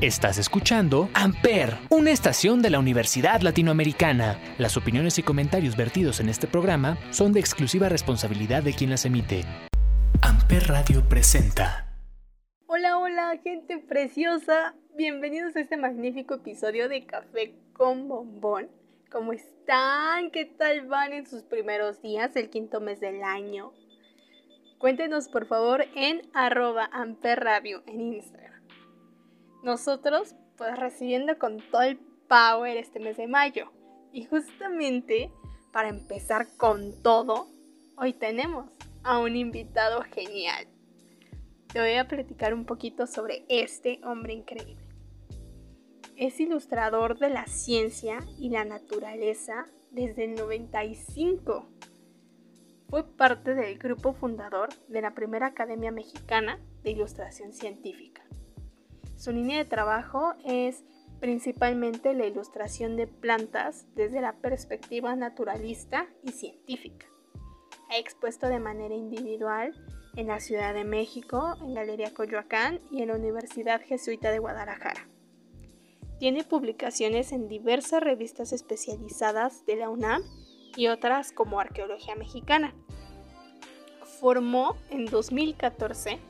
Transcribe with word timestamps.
Estás 0.00 0.38
escuchando 0.38 1.08
Amper, 1.12 1.76
una 1.90 2.12
estación 2.12 2.62
de 2.62 2.70
la 2.70 2.78
Universidad 2.78 3.40
Latinoamericana. 3.40 4.38
Las 4.56 4.76
opiniones 4.76 5.18
y 5.18 5.24
comentarios 5.24 5.76
vertidos 5.76 6.20
en 6.20 6.28
este 6.28 6.46
programa 6.46 6.96
son 7.10 7.32
de 7.32 7.40
exclusiva 7.40 7.88
responsabilidad 7.88 8.62
de 8.62 8.74
quien 8.74 8.90
las 8.90 9.04
emite. 9.04 9.42
Amper 10.22 10.68
Radio 10.68 11.02
presenta. 11.08 11.98
Hola, 12.66 12.96
hola, 12.96 13.40
gente 13.42 13.78
preciosa. 13.78 14.76
Bienvenidos 14.96 15.56
a 15.56 15.60
este 15.62 15.76
magnífico 15.76 16.34
episodio 16.34 16.88
de 16.88 17.04
Café 17.04 17.56
con 17.72 18.06
Bombón. 18.06 18.68
¿Cómo 19.10 19.32
están? 19.32 20.30
¿Qué 20.30 20.44
tal 20.44 20.86
van 20.86 21.12
en 21.12 21.26
sus 21.26 21.42
primeros 21.42 22.00
días 22.02 22.32
del 22.34 22.50
quinto 22.50 22.80
mes 22.80 23.00
del 23.00 23.24
año? 23.24 23.72
Cuéntenos 24.78 25.26
por 25.28 25.48
favor 25.48 25.86
en 25.96 26.22
arroba 26.34 26.88
Amper 26.92 27.40
Radio 27.40 27.82
en 27.88 28.12
Instagram 28.12 28.57
nosotros 29.62 30.34
pues 30.56 30.76
recibiendo 30.78 31.38
con 31.38 31.58
todo 31.70 31.82
el 31.82 31.98
power 32.28 32.76
este 32.76 33.00
mes 33.00 33.16
de 33.16 33.26
mayo. 33.26 33.70
Y 34.12 34.24
justamente 34.24 35.30
para 35.72 35.88
empezar 35.88 36.48
con 36.56 37.02
todo, 37.02 37.46
hoy 37.96 38.12
tenemos 38.12 38.66
a 39.02 39.18
un 39.18 39.36
invitado 39.36 40.02
genial. 40.02 40.66
Te 41.72 41.80
voy 41.80 41.94
a 41.94 42.08
platicar 42.08 42.54
un 42.54 42.64
poquito 42.64 43.06
sobre 43.06 43.44
este 43.48 44.00
hombre 44.04 44.32
increíble. 44.32 44.82
Es 46.16 46.40
ilustrador 46.40 47.18
de 47.18 47.30
la 47.30 47.46
ciencia 47.46 48.18
y 48.38 48.50
la 48.50 48.64
naturaleza 48.64 49.66
desde 49.90 50.24
el 50.24 50.34
95. 50.34 51.68
Fue 52.88 53.04
parte 53.04 53.54
del 53.54 53.78
grupo 53.78 54.14
fundador 54.14 54.70
de 54.88 55.02
la 55.02 55.14
primera 55.14 55.48
Academia 55.48 55.92
Mexicana 55.92 56.58
de 56.82 56.90
Ilustración 56.90 57.52
Científica. 57.52 58.27
Su 59.18 59.32
línea 59.32 59.58
de 59.58 59.64
trabajo 59.64 60.34
es 60.44 60.84
principalmente 61.18 62.14
la 62.14 62.26
ilustración 62.26 62.96
de 62.96 63.08
plantas 63.08 63.84
desde 63.96 64.20
la 64.20 64.34
perspectiva 64.34 65.16
naturalista 65.16 66.06
y 66.22 66.30
científica. 66.30 67.06
Ha 67.90 67.98
expuesto 67.98 68.46
de 68.46 68.60
manera 68.60 68.94
individual 68.94 69.74
en 70.14 70.28
la 70.28 70.38
Ciudad 70.38 70.72
de 70.72 70.84
México, 70.84 71.56
en 71.60 71.74
Galería 71.74 72.14
Coyoacán 72.14 72.78
y 72.92 73.02
en 73.02 73.08
la 73.08 73.16
Universidad 73.16 73.82
Jesuita 73.82 74.30
de 74.30 74.38
Guadalajara. 74.38 75.08
Tiene 76.20 76.44
publicaciones 76.44 77.32
en 77.32 77.48
diversas 77.48 78.00
revistas 78.00 78.52
especializadas 78.52 79.66
de 79.66 79.76
la 79.76 79.90
UNAM 79.90 80.22
y 80.76 80.86
otras 80.86 81.32
como 81.32 81.58
Arqueología 81.58 82.14
Mexicana. 82.14 82.72
Formó 84.20 84.76
en 84.90 85.06
2014 85.06 86.20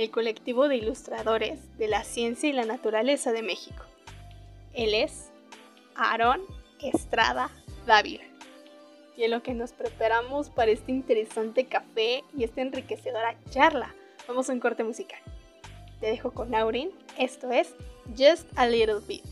el 0.00 0.10
colectivo 0.10 0.66
de 0.66 0.76
ilustradores 0.76 1.58
de 1.76 1.86
la 1.86 2.04
ciencia 2.04 2.48
y 2.48 2.54
la 2.54 2.64
naturaleza 2.64 3.32
de 3.32 3.42
México. 3.42 3.84
Él 4.72 4.94
es 4.94 5.30
Aarón 5.94 6.40
Estrada 6.80 7.50
Dávila. 7.86 8.24
Y 9.16 9.24
en 9.24 9.32
lo 9.32 9.42
que 9.42 9.52
nos 9.52 9.72
preparamos 9.72 10.48
para 10.48 10.70
este 10.70 10.92
interesante 10.92 11.66
café 11.66 12.24
y 12.34 12.44
esta 12.44 12.62
enriquecedora 12.62 13.36
charla, 13.50 13.94
vamos 14.26 14.48
a 14.48 14.54
un 14.54 14.60
corte 14.60 14.84
musical. 14.84 15.20
Te 16.00 16.06
dejo 16.06 16.30
con 16.30 16.54
Aurin, 16.54 16.90
esto 17.18 17.50
es 17.52 17.74
Just 18.16 18.48
a 18.56 18.66
Little 18.66 19.00
Bit. 19.06 19.24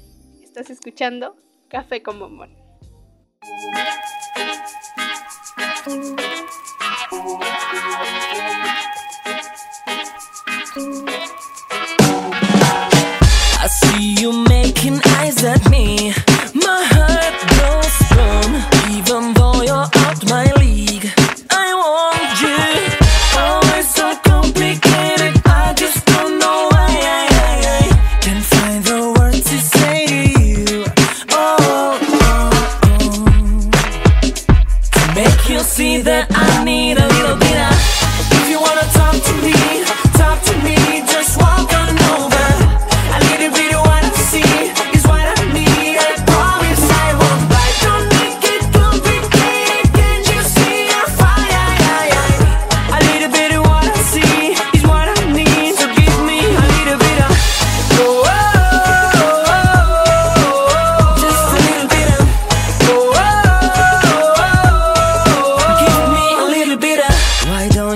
Estás 0.42 0.68
escuchando 0.68 1.34
Café 1.68 2.02
con 2.02 2.18
Bombón. 2.18 2.54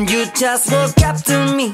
Don't 0.03 0.11
you 0.11 0.27
just 0.35 0.73
walk 0.73 1.01
up 1.03 1.17
to 1.27 1.55
me? 1.55 1.73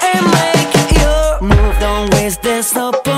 and 0.00 0.24
make 0.24 1.00
your 1.00 1.40
move. 1.42 1.80
Don't 1.80 2.12
waste 2.14 2.42
this 2.42 2.76
opportunity. 2.76 3.09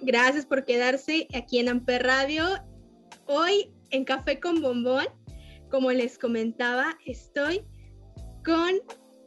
Gracias 0.00 0.46
por 0.46 0.64
quedarse 0.64 1.26
aquí 1.34 1.58
en 1.58 1.68
Amper 1.68 2.02
Radio. 2.02 2.44
Hoy 3.26 3.72
en 3.90 4.04
Café 4.04 4.40
con 4.40 4.60
Bombón, 4.62 5.06
como 5.70 5.92
les 5.92 6.18
comentaba, 6.18 6.96
estoy 7.04 7.62
con 8.44 8.76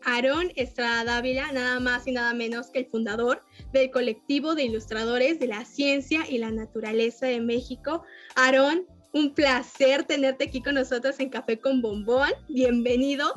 Aarón 0.04 0.52
Estrada 0.56 1.04
Dávila, 1.04 1.52
nada 1.52 1.80
más 1.80 2.08
y 2.08 2.12
nada 2.12 2.34
menos 2.34 2.72
que 2.72 2.80
el 2.80 2.86
fundador 2.88 3.42
del 3.72 3.92
colectivo 3.92 4.56
de 4.56 4.64
ilustradores 4.64 5.40
de 5.40 5.48
la 5.48 5.66
ciencia 5.66 6.24
y 6.30 6.40
la 6.40 6.52
naturaleza 6.52 7.28
de 7.28 7.40
México. 7.40 8.04
Aarón, 8.36 8.86
un 9.14 9.34
placer 9.34 10.04
tenerte 10.06 10.46
aquí 10.46 10.62
con 10.62 10.76
nosotros 10.76 11.20
en 11.20 11.30
Café 11.30 11.60
con 11.60 11.82
Bombón. 11.82 12.32
Bienvenido. 12.50 13.34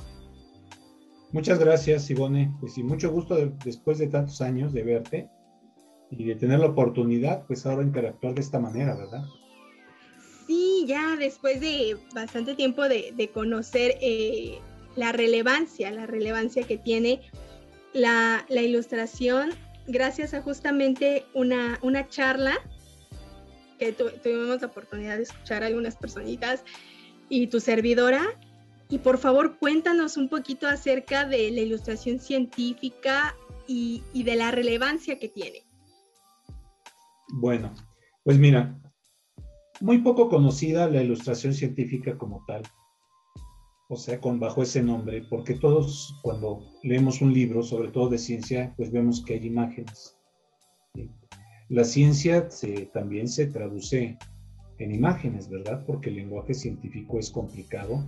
Muchas 1.32 1.58
gracias, 1.58 2.08
Ivone. 2.10 2.54
Pues 2.60 2.78
mucho 2.78 3.10
gusto 3.10 3.36
después 3.64 3.98
de 3.98 4.06
tantos 4.06 4.40
años 4.40 4.72
de 4.72 4.84
verte 4.84 5.28
y 6.18 6.24
de 6.24 6.34
tener 6.34 6.60
la 6.60 6.66
oportunidad, 6.66 7.44
pues 7.46 7.66
ahora 7.66 7.82
interactuar 7.82 8.34
de 8.34 8.40
esta 8.40 8.58
manera, 8.58 8.94
¿verdad? 8.94 9.24
Sí, 10.46 10.84
ya 10.86 11.16
después 11.16 11.60
de 11.60 11.96
bastante 12.14 12.54
tiempo 12.54 12.82
de, 12.82 13.30
conocer 13.32 13.96
eh, 14.00 14.58
la 14.94 15.12
relevancia, 15.12 15.90
la 15.90 16.06
relevancia 16.06 16.64
que 16.64 16.76
tiene 16.76 17.20
la, 17.92 18.44
ilustración, 18.50 19.50
gracias 19.86 20.34
a 20.34 20.42
justamente 20.42 21.24
una, 21.32 21.78
una 21.82 22.08
charla 22.08 22.54
que 23.78 23.92
tuvimos 23.92 24.60
la 24.60 24.66
oportunidad 24.66 25.16
de 25.16 25.22
escuchar 25.22 25.62
a 25.62 25.66
algunas 25.66 25.96
personitas 25.96 26.62
y 27.28 27.46
tu 27.46 27.60
servidora. 27.60 28.22
Y 28.90 28.98
por 28.98 29.18
favor, 29.18 29.56
cuéntanos 29.58 30.18
un 30.18 30.28
poquito 30.28 30.68
acerca 30.68 31.24
de 31.24 31.50
la 31.50 31.62
ilustración 31.62 32.18
científica 32.18 33.34
y, 33.66 34.02
y 34.12 34.24
de 34.24 34.36
la 34.36 34.50
relevancia 34.50 35.18
que 35.18 35.28
tiene. 35.28 35.64
Bueno, 37.40 37.74
pues 38.22 38.38
mira, 38.38 38.80
muy 39.80 39.98
poco 39.98 40.28
conocida 40.28 40.88
la 40.88 41.02
ilustración 41.02 41.54
científica 41.54 42.16
como 42.16 42.44
tal 42.46 42.62
o 43.88 43.96
sea, 43.96 44.20
con 44.20 44.40
bajo 44.40 44.62
ese 44.62 44.82
nombre, 44.82 45.22
porque 45.28 45.54
todos 45.54 46.18
cuando 46.22 46.64
leemos 46.82 47.20
un 47.20 47.32
libro, 47.32 47.62
sobre 47.62 47.90
todo 47.90 48.08
de 48.08 48.18
ciencia, 48.18 48.72
pues 48.76 48.90
vemos 48.90 49.22
que 49.24 49.34
hay 49.34 49.46
imágenes. 49.46 50.16
La 51.68 51.84
ciencia 51.84 52.48
también 52.92 53.28
se 53.28 53.46
traduce 53.46 54.18
en 54.78 54.92
imágenes, 54.92 55.48
¿verdad? 55.48 55.84
Porque 55.86 56.10
el 56.10 56.16
lenguaje 56.16 56.54
científico 56.54 57.18
es 57.18 57.30
complicado 57.30 58.04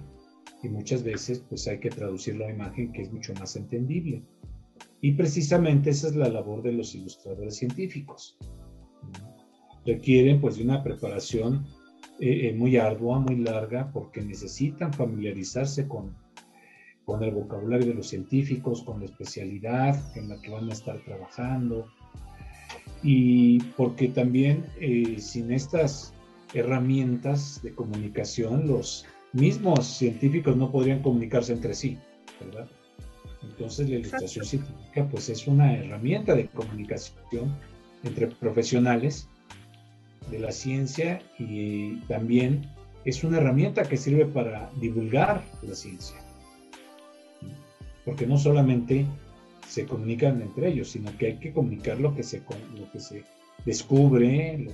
y 0.63 0.69
muchas 0.69 1.03
veces 1.03 1.45
pues 1.49 1.67
hay 1.69 1.79
que 1.79 1.91
traducirlo 1.91 2.47
a 2.47 2.51
imagen 2.51 2.93
que 2.93 3.03
es 3.03 3.13
mucho 3.13 3.33
más 3.35 3.55
entendible. 3.57 4.25
Y 5.01 5.13
precisamente 5.13 5.91
esa 5.91 6.09
es 6.09 6.17
la 6.17 6.29
labor 6.29 6.63
de 6.63 6.73
los 6.73 6.95
ilustradores 6.95 7.57
científicos. 7.57 8.39
Requieren 9.87 10.41
pues 10.41 10.57
de 10.57 10.65
una 10.65 10.83
preparación 10.83 11.65
eh, 12.19 12.49
eh, 12.49 12.53
muy 12.53 12.77
ardua, 12.77 13.21
muy 13.21 13.37
larga, 13.37 13.91
porque 13.93 14.23
necesitan 14.23 14.93
familiarizarse 14.93 15.87
con, 15.87 16.17
con 17.05 17.23
el 17.23 17.33
vocabulario 17.33 17.89
de 17.89 17.95
los 17.95 18.09
científicos, 18.09 18.83
con 18.83 19.01
la 19.01 19.07
especialidad 19.07 19.97
en 20.17 20.31
la 20.31 20.41
que 20.41 20.51
van 20.51 20.69
a 20.69 20.73
estar 20.73 20.99
trabajando, 21.05 21.87
y 23.03 23.61
porque 23.77 24.09
también 24.09 24.65
eh, 24.81 25.17
sin 25.19 25.53
estas 25.53 26.15
herramientas 26.55 27.61
de 27.63 27.75
comunicación, 27.75 28.67
los 28.67 29.05
mismos 29.33 29.87
científicos 29.87 30.57
no 30.57 30.73
podrían 30.73 31.03
comunicarse 31.03 31.53
entre 31.53 31.75
sí, 31.75 31.99
¿verdad? 32.41 32.69
Entonces 33.43 33.89
la 33.91 33.97
ilustración 33.97 34.45
científica 34.45 35.09
pues 35.09 35.29
es 35.29 35.47
una 35.47 35.77
herramienta 35.77 36.35
de 36.35 36.49
comunicación 36.49 37.55
entre 38.03 38.29
profesionales 38.29 39.29
de 40.31 40.39
la 40.39 40.53
ciencia 40.53 41.21
y 41.39 41.97
también 42.09 42.63
es 43.05 43.23
una 43.23 43.39
herramienta 43.39 43.85
que 43.85 43.97
sirve 43.97 44.27
para 44.27 44.71
divulgar 44.81 45.43
la 45.63 45.75
ciencia. 45.75 46.17
Porque 48.05 48.27
no 48.27 48.37
solamente 48.37 49.07
se 49.69 49.87
comunican 49.87 50.43
entre 50.43 50.69
ellos, 50.69 50.91
sino 50.91 51.17
que 51.17 51.27
hay 51.27 51.37
que 51.39 51.53
comunicar 51.53 52.01
lo 52.01 52.15
que 52.15 52.23
se, 52.23 52.43
lo 52.77 52.91
que 52.91 53.01
se 53.01 53.25
descubre, 53.65 54.69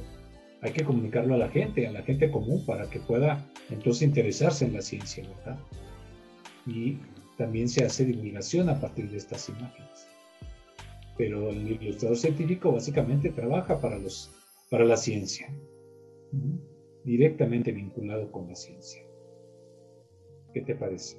hay 0.63 0.73
que 0.73 0.85
comunicarlo 0.85 1.35
a 1.35 1.39
la 1.39 1.49
gente, 1.49 1.87
a 1.87 1.93
la 1.93 2.03
gente 2.03 2.31
común, 2.31 2.65
para 2.65 2.89
que 2.89 3.01
pueda 3.01 3.45
entonces 3.71 4.03
interesarse 4.03 4.65
en 4.65 4.75
la 4.75 4.83
ciencia, 4.83 5.25
¿verdad? 5.37 5.59
Y 6.67 6.99
también 7.37 7.69
se 7.69 7.85
hace 7.85 8.05
divulgación 8.05 8.69
a 8.69 8.81
partir 8.81 9.11
de 9.11 9.17
estas 9.17 9.49
imágenes. 9.49 10.07
Pero 11.19 11.51
el 11.51 11.73
ilustrador 11.73 12.17
científico 12.17 12.73
básicamente 12.73 13.31
trabaja 13.31 13.81
para 13.81 13.99
los 13.99 14.31
para 14.73 14.87
la 14.87 14.97
ciencia, 14.97 15.55
directamente 17.05 17.73
vinculado 17.73 18.33
con 18.33 18.49
la 18.49 18.55
ciencia. 18.55 19.07
¿Qué 20.55 20.63
te 20.63 20.75
parece? 20.75 21.19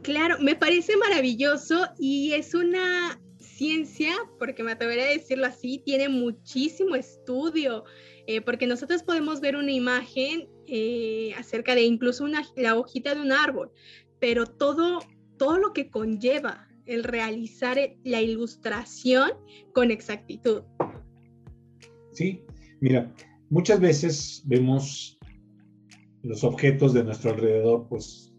Claro, 0.00 0.36
me 0.40 0.56
parece 0.56 0.96
maravilloso 0.96 1.86
y 1.98 2.32
es 2.32 2.54
una 2.54 3.20
ciencia, 3.38 4.14
porque 4.38 4.62
me 4.62 4.72
atrevería 4.72 5.04
a 5.04 5.08
decirlo 5.08 5.44
así, 5.44 5.82
tiene 5.84 6.08
muchísimo 6.08 6.96
estudio, 6.96 7.84
eh, 8.26 8.40
porque 8.40 8.66
nosotros 8.66 9.02
podemos 9.02 9.42
ver 9.42 9.54
una 9.56 9.72
imagen 9.72 10.48
eh, 10.66 11.34
acerca 11.36 11.74
de 11.74 11.82
incluso 11.82 12.24
una, 12.24 12.42
la 12.56 12.74
hojita 12.74 13.14
de 13.14 13.20
un 13.20 13.32
árbol, 13.32 13.70
pero 14.18 14.46
todo, 14.46 15.00
todo 15.36 15.58
lo 15.58 15.74
que 15.74 15.90
conlleva 15.90 16.66
el 16.86 17.04
realizar 17.04 17.76
la 18.02 18.22
ilustración 18.22 19.32
con 19.74 19.90
exactitud. 19.90 20.62
Sí, 22.16 22.42
mira, 22.80 23.12
muchas 23.50 23.78
veces 23.78 24.42
vemos 24.46 25.18
los 26.22 26.44
objetos 26.44 26.94
de 26.94 27.04
nuestro 27.04 27.32
alrededor, 27.32 27.86
pues 27.90 28.32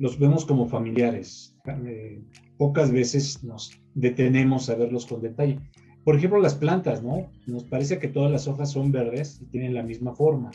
los 0.00 0.18
vemos 0.18 0.44
como 0.44 0.66
familiares. 0.66 1.56
Eh, 1.86 2.20
pocas 2.58 2.90
veces 2.90 3.44
nos 3.44 3.80
detenemos 3.94 4.68
a 4.68 4.74
verlos 4.74 5.06
con 5.06 5.22
detalle. 5.22 5.60
Por 6.04 6.16
ejemplo, 6.16 6.40
las 6.40 6.56
plantas, 6.56 7.04
¿no? 7.04 7.30
Nos 7.46 7.62
parece 7.62 8.00
que 8.00 8.08
todas 8.08 8.32
las 8.32 8.48
hojas 8.48 8.72
son 8.72 8.90
verdes 8.90 9.40
y 9.40 9.46
tienen 9.46 9.74
la 9.74 9.84
misma 9.84 10.12
forma. 10.12 10.50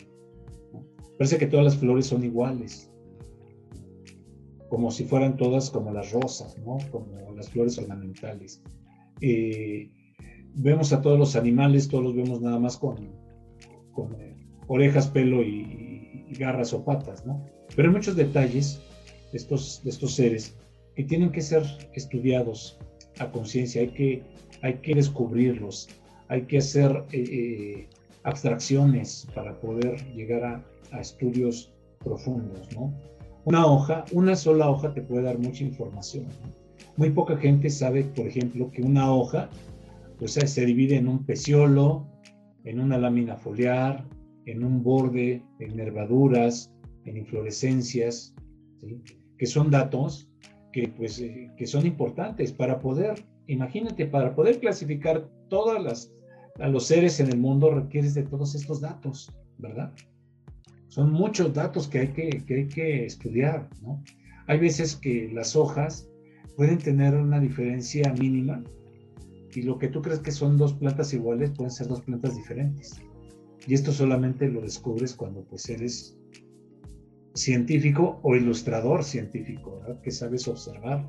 Parece 1.17 1.37
que 1.37 1.47
todas 1.47 1.63
las 1.63 1.77
flores 1.77 2.07
son 2.07 2.25
iguales, 2.25 2.91
como 4.69 4.91
si 4.91 5.05
fueran 5.05 5.37
todas 5.37 5.69
como 5.69 5.93
las 5.93 6.11
rosas, 6.11 6.57
¿no? 6.59 6.77
Como 6.91 7.31
las 7.37 7.49
flores 7.49 7.77
ornamentales. 7.77 8.61
Eh, 9.21 9.91
vemos 10.55 10.93
a 10.93 11.01
todos 11.01 11.17
los 11.17 11.35
animales, 11.35 11.87
todos 11.87 12.03
los 12.03 12.15
vemos 12.15 12.41
nada 12.41 12.59
más 12.59 12.77
con, 12.77 12.97
eh, 14.19 14.35
orejas, 14.67 15.07
pelo 15.07 15.41
y, 15.41 15.75
garras 16.37 16.73
o 16.73 16.85
patas, 16.85 17.25
¿no? 17.25 17.43
Pero 17.75 17.89
hay 17.89 17.95
muchos 17.95 18.15
detalles 18.15 18.79
de 19.31 19.37
estos, 19.37 19.81
de 19.83 19.89
estos 19.89 20.13
seres 20.13 20.55
que 20.95 21.03
tienen 21.03 21.31
que 21.31 21.41
ser 21.41 21.63
estudiados 21.93 22.77
a 23.19 23.31
conciencia, 23.31 23.81
hay 23.81 23.89
que, 23.89 24.23
hay 24.61 24.75
que 24.75 24.95
descubrirlos, 24.95 25.89
hay 26.27 26.43
que 26.43 26.59
hacer 26.59 27.03
eh, 27.11 27.23
eh, 27.29 27.87
abstracciones 28.23 29.27
para 29.33 29.59
poder 29.59 30.05
llegar 30.13 30.43
a, 30.43 30.63
a 30.91 31.01
estudios 31.01 31.73
profundos, 32.03 32.71
¿no? 32.75 32.93
Una 33.45 33.65
hoja, 33.65 34.05
una 34.11 34.35
sola 34.35 34.69
hoja 34.69 34.93
te 34.93 35.01
puede 35.01 35.23
dar 35.23 35.39
mucha 35.39 35.63
información. 35.63 36.25
Muy 36.97 37.09
poca 37.09 37.37
gente 37.37 37.69
sabe, 37.69 38.03
por 38.03 38.27
ejemplo, 38.27 38.69
que 38.71 38.81
una 38.81 39.11
hoja 39.11 39.49
pues 40.19 40.33
se 40.33 40.65
divide 40.65 40.97
en 40.97 41.07
un 41.07 41.25
peciolo, 41.25 42.05
en 42.65 42.81
una 42.81 42.97
lámina 42.97 43.37
foliar, 43.37 44.05
en 44.45 44.63
un 44.63 44.83
borde, 44.83 45.41
en 45.59 45.75
nervaduras, 45.77 46.71
en 47.05 47.17
inflorescencias, 47.17 48.35
que 49.37 49.45
son 49.45 49.71
datos 49.71 50.29
que, 50.73 50.89
pues, 50.89 51.19
eh, 51.19 51.49
que 51.57 51.65
son 51.65 51.85
importantes 51.85 52.51
para 52.51 52.79
poder, 52.79 53.25
imagínate, 53.47 54.05
para 54.05 54.35
poder 54.35 54.59
clasificar 54.59 55.29
todas 55.49 55.81
las, 55.81 56.13
a 56.59 56.67
los 56.67 56.85
seres 56.85 57.19
en 57.21 57.29
el 57.29 57.39
mundo 57.39 57.71
requieres 57.71 58.13
de 58.13 58.23
todos 58.23 58.53
estos 58.55 58.81
datos, 58.81 59.31
¿verdad? 59.57 59.93
Son 60.89 61.11
muchos 61.11 61.53
datos 61.53 61.87
que 61.87 61.99
hay 61.99 62.07
que, 62.09 62.29
que 62.45 62.55
hay 62.55 62.67
que 62.67 63.05
estudiar, 63.05 63.69
¿no? 63.81 64.03
Hay 64.47 64.59
veces 64.59 64.95
que 64.95 65.29
las 65.31 65.55
hojas 65.55 66.09
pueden 66.57 66.77
tener 66.77 67.15
una 67.15 67.39
diferencia 67.39 68.11
mínima 68.13 68.63
y 69.53 69.63
lo 69.63 69.77
que 69.77 69.87
tú 69.87 70.01
crees 70.01 70.19
que 70.19 70.31
son 70.31 70.57
dos 70.57 70.73
plantas 70.73 71.13
iguales 71.13 71.51
pueden 71.51 71.71
ser 71.71 71.87
dos 71.87 72.01
plantas 72.01 72.35
diferentes. 72.35 73.01
Y 73.67 73.73
esto 73.73 73.91
solamente 73.91 74.47
lo 74.47 74.61
descubres 74.61 75.13
cuando 75.13 75.43
pues 75.43 75.69
eres 75.69 76.17
científico 77.33 78.19
o 78.23 78.35
ilustrador 78.35 79.03
científico, 79.03 79.81
que 80.03 80.11
sabes 80.11 80.47
observar 80.47 81.05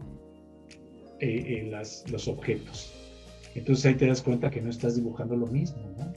eh, 1.20 1.70
eh, 1.70 1.82
los 2.10 2.28
objetos. 2.28 2.92
Entonces 3.54 3.86
ahí 3.86 3.94
te 3.94 4.06
das 4.06 4.22
cuenta 4.22 4.50
que 4.50 4.60
no 4.60 4.70
estás 4.70 4.96
dibujando 4.96 5.36
lo 5.36 5.46
mismo. 5.46 5.82
¿no? 5.98 6.12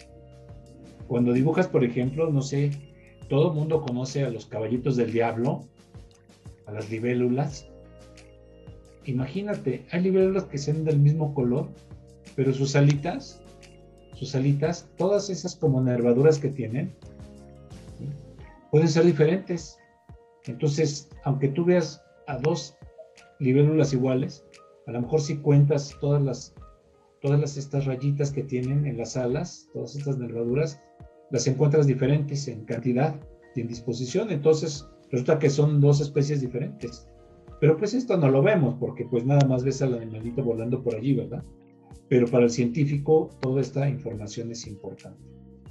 Cuando 1.08 1.34
dibujas, 1.34 1.68
por 1.68 1.84
ejemplo, 1.84 2.32
no 2.32 2.42
sé, 2.42 2.72
todo 3.28 3.50
el 3.50 3.56
mundo 3.56 3.82
conoce 3.82 4.24
a 4.24 4.30
los 4.30 4.46
caballitos 4.46 4.96
del 4.96 5.12
diablo, 5.12 5.66
a 6.66 6.72
las 6.72 6.90
libélulas. 6.90 7.68
Imagínate, 9.06 9.86
hay 9.92 10.02
libélulas 10.02 10.46
que 10.46 10.58
sean 10.58 10.86
del 10.86 11.00
mismo 11.00 11.34
color, 11.34 11.70
pero 12.36 12.54
sus 12.54 12.76
alitas, 12.76 13.42
sus 14.16 14.36
alitas, 14.36 14.90
todas 14.98 15.30
esas 15.30 15.56
como 15.56 15.82
nervaduras 15.82 16.40
que 16.40 16.50
tienen, 16.50 16.94
pueden 18.72 18.88
ser 18.88 19.06
diferentes. 19.06 19.78
Entonces, 20.46 21.10
aunque 21.24 21.50
tú 21.50 21.66
veas 21.66 22.02
a 22.28 22.38
dos 22.38 22.76
libélulas 23.40 23.94
iguales, 23.94 24.46
A 24.86 24.92
lo 24.92 25.02
mejor 25.02 25.22
si 25.22 25.38
cuentas 25.38 25.96
todas 26.02 26.22
las, 26.22 26.54
todas 27.22 27.40
las, 27.40 27.56
estas 27.56 27.86
rayitas 27.86 28.32
que 28.32 28.44
tienen 28.44 28.86
en 28.86 28.98
las 28.98 29.16
alas, 29.16 29.70
todas 29.72 29.96
estas 29.96 30.18
nervaduras, 30.18 30.82
las 31.32 31.48
encuentras 31.48 31.88
diferentes 31.88 32.50
en 32.50 32.66
cantidad 32.66 33.16
y 33.56 33.62
en 33.62 33.70
disposición. 33.70 34.30
Entonces, 34.30 34.86
resulta 35.10 35.40
que 35.40 35.50
son 35.50 35.80
dos 35.80 36.02
especies 36.02 36.42
diferentes. 36.42 37.08
Pero 37.62 37.78
pues 37.78 37.94
esto 37.94 38.18
no 38.18 38.30
lo 38.30 38.42
vemos 38.42 38.76
porque 38.78 39.06
pues 39.06 39.26
nada 39.26 39.48
más 39.48 39.64
ves 39.64 39.82
al 39.82 39.94
animalito 39.94 40.44
volando 40.44 40.84
por 40.84 40.96
allí, 40.96 41.16
¿verdad? 41.16 41.44
Pero 42.10 42.28
para 42.28 42.46
el 42.46 42.52
científico 42.52 43.30
toda 43.42 43.62
esta 43.62 43.90
información 43.90 44.52
es 44.52 44.68
importante 44.68 45.22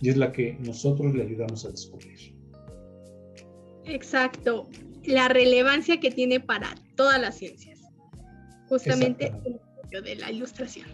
y 0.01 0.09
es 0.09 0.17
la 0.17 0.33
que 0.33 0.57
nosotros 0.61 1.15
le 1.15 1.23
ayudamos 1.23 1.65
a 1.65 1.71
descubrir. 1.71 2.35
Exacto, 3.85 4.69
la 5.05 5.29
relevancia 5.29 6.01
que 6.01 6.11
tiene 6.11 6.41
para 6.41 6.75
todas 6.97 7.21
las 7.21 7.39
ciencias, 7.39 7.81
justamente 8.69 9.33
el 9.91 10.03
de 10.03 10.17
la 10.17 10.31
ilustración. 10.31 10.87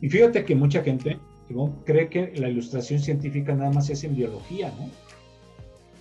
Y 0.00 0.08
fíjate 0.08 0.44
que 0.44 0.54
mucha 0.54 0.82
gente 0.82 1.18
cree 1.84 2.08
que 2.08 2.32
la 2.36 2.48
ilustración 2.48 3.00
científica 3.00 3.54
nada 3.54 3.70
más 3.70 3.86
se 3.86 3.92
hace 3.92 4.06
en 4.06 4.16
biología, 4.16 4.72
¿no? 4.78 4.90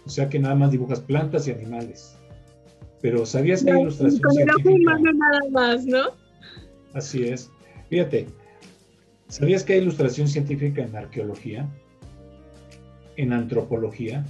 O 0.06 0.10
sea 0.10 0.30
que 0.30 0.40
nada 0.40 0.56
más 0.56 0.72
dibujas 0.72 1.02
plantas 1.02 1.48
y 1.48 1.52
animales. 1.52 2.16
Pero 3.02 3.26
¿sabías 3.26 3.64
que 3.64 3.72
hay 3.72 3.82
ilustración 3.82 4.22
con 4.22 4.32
científica? 4.34 4.98
El 4.98 5.18
nada 5.18 5.40
más, 5.52 5.86
¿no? 5.86 6.04
Así 6.94 7.24
es. 7.24 7.50
Fíjate, 7.90 8.28
¿sabías 9.28 9.64
que 9.64 9.74
hay 9.74 9.80
ilustración 9.80 10.28
científica 10.28 10.84
en 10.84 10.96
arqueología? 10.96 11.68
En 13.18 13.34
antropología, 13.34 14.26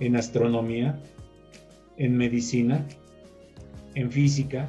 en 0.00 0.16
astronomía, 0.16 0.98
en 1.96 2.16
medicina, 2.16 2.86
en 3.94 4.10
física, 4.10 4.68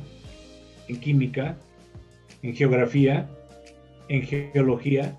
en 0.87 0.99
química, 0.99 1.57
en 2.41 2.55
geografía, 2.55 3.29
en 4.09 4.23
geología, 4.23 5.17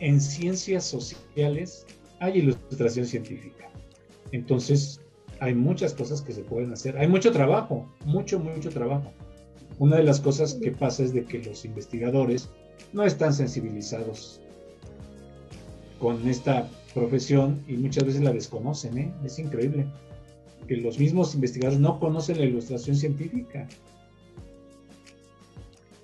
en 0.00 0.20
ciencias 0.20 0.84
sociales, 0.84 1.86
hay 2.20 2.38
ilustración 2.38 3.04
científica. 3.04 3.68
Entonces, 4.32 5.00
hay 5.40 5.54
muchas 5.54 5.92
cosas 5.92 6.22
que 6.22 6.32
se 6.32 6.42
pueden 6.42 6.72
hacer. 6.72 6.96
Hay 6.96 7.08
mucho 7.08 7.32
trabajo, 7.32 7.86
mucho, 8.04 8.38
mucho 8.38 8.70
trabajo. 8.70 9.12
Una 9.78 9.96
de 9.96 10.04
las 10.04 10.20
cosas 10.20 10.54
que 10.54 10.72
pasa 10.72 11.02
es 11.02 11.12
de 11.12 11.24
que 11.24 11.42
los 11.42 11.64
investigadores 11.64 12.48
no 12.92 13.04
están 13.04 13.34
sensibilizados 13.34 14.40
con 15.98 16.26
esta 16.28 16.68
profesión 16.94 17.62
y 17.68 17.74
muchas 17.74 18.04
veces 18.04 18.22
la 18.22 18.32
desconocen, 18.32 18.96
¿eh? 18.96 19.12
Es 19.24 19.38
increíble 19.38 19.86
que 20.66 20.78
los 20.78 20.98
mismos 20.98 21.34
investigadores 21.34 21.78
no 21.78 22.00
conocen 22.00 22.38
la 22.38 22.46
ilustración 22.46 22.96
científica. 22.96 23.68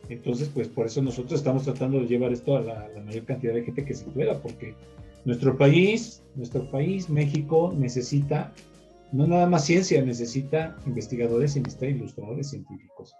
Entonces, 0.09 0.51
pues 0.53 0.69
por 0.69 0.87
eso 0.87 1.01
nosotros 1.01 1.41
estamos 1.41 1.65
tratando 1.65 1.99
de 2.01 2.07
llevar 2.07 2.33
esto 2.33 2.57
a 2.57 2.61
la, 2.61 2.89
mayor 3.05 3.25
cantidad 3.25 3.55
de 3.55 3.65
gente 3.65 3.85
que 3.85 3.95
se 3.95 4.05
pueda, 4.05 4.41
porque 4.41 4.75
nuestro 5.25 5.57
país, 5.57 6.23
nuestro 6.35 6.71
país, 6.71 7.09
México, 7.09 7.73
necesita 7.77 8.53
no 9.13 9.27
nada 9.27 9.47
más 9.47 9.65
ciencia, 9.65 10.03
necesita 10.05 10.77
investigadores 10.87 11.57
y 11.57 11.61
necesita 11.61 11.87
ilustradores 11.87 12.51
científicos 12.51 13.15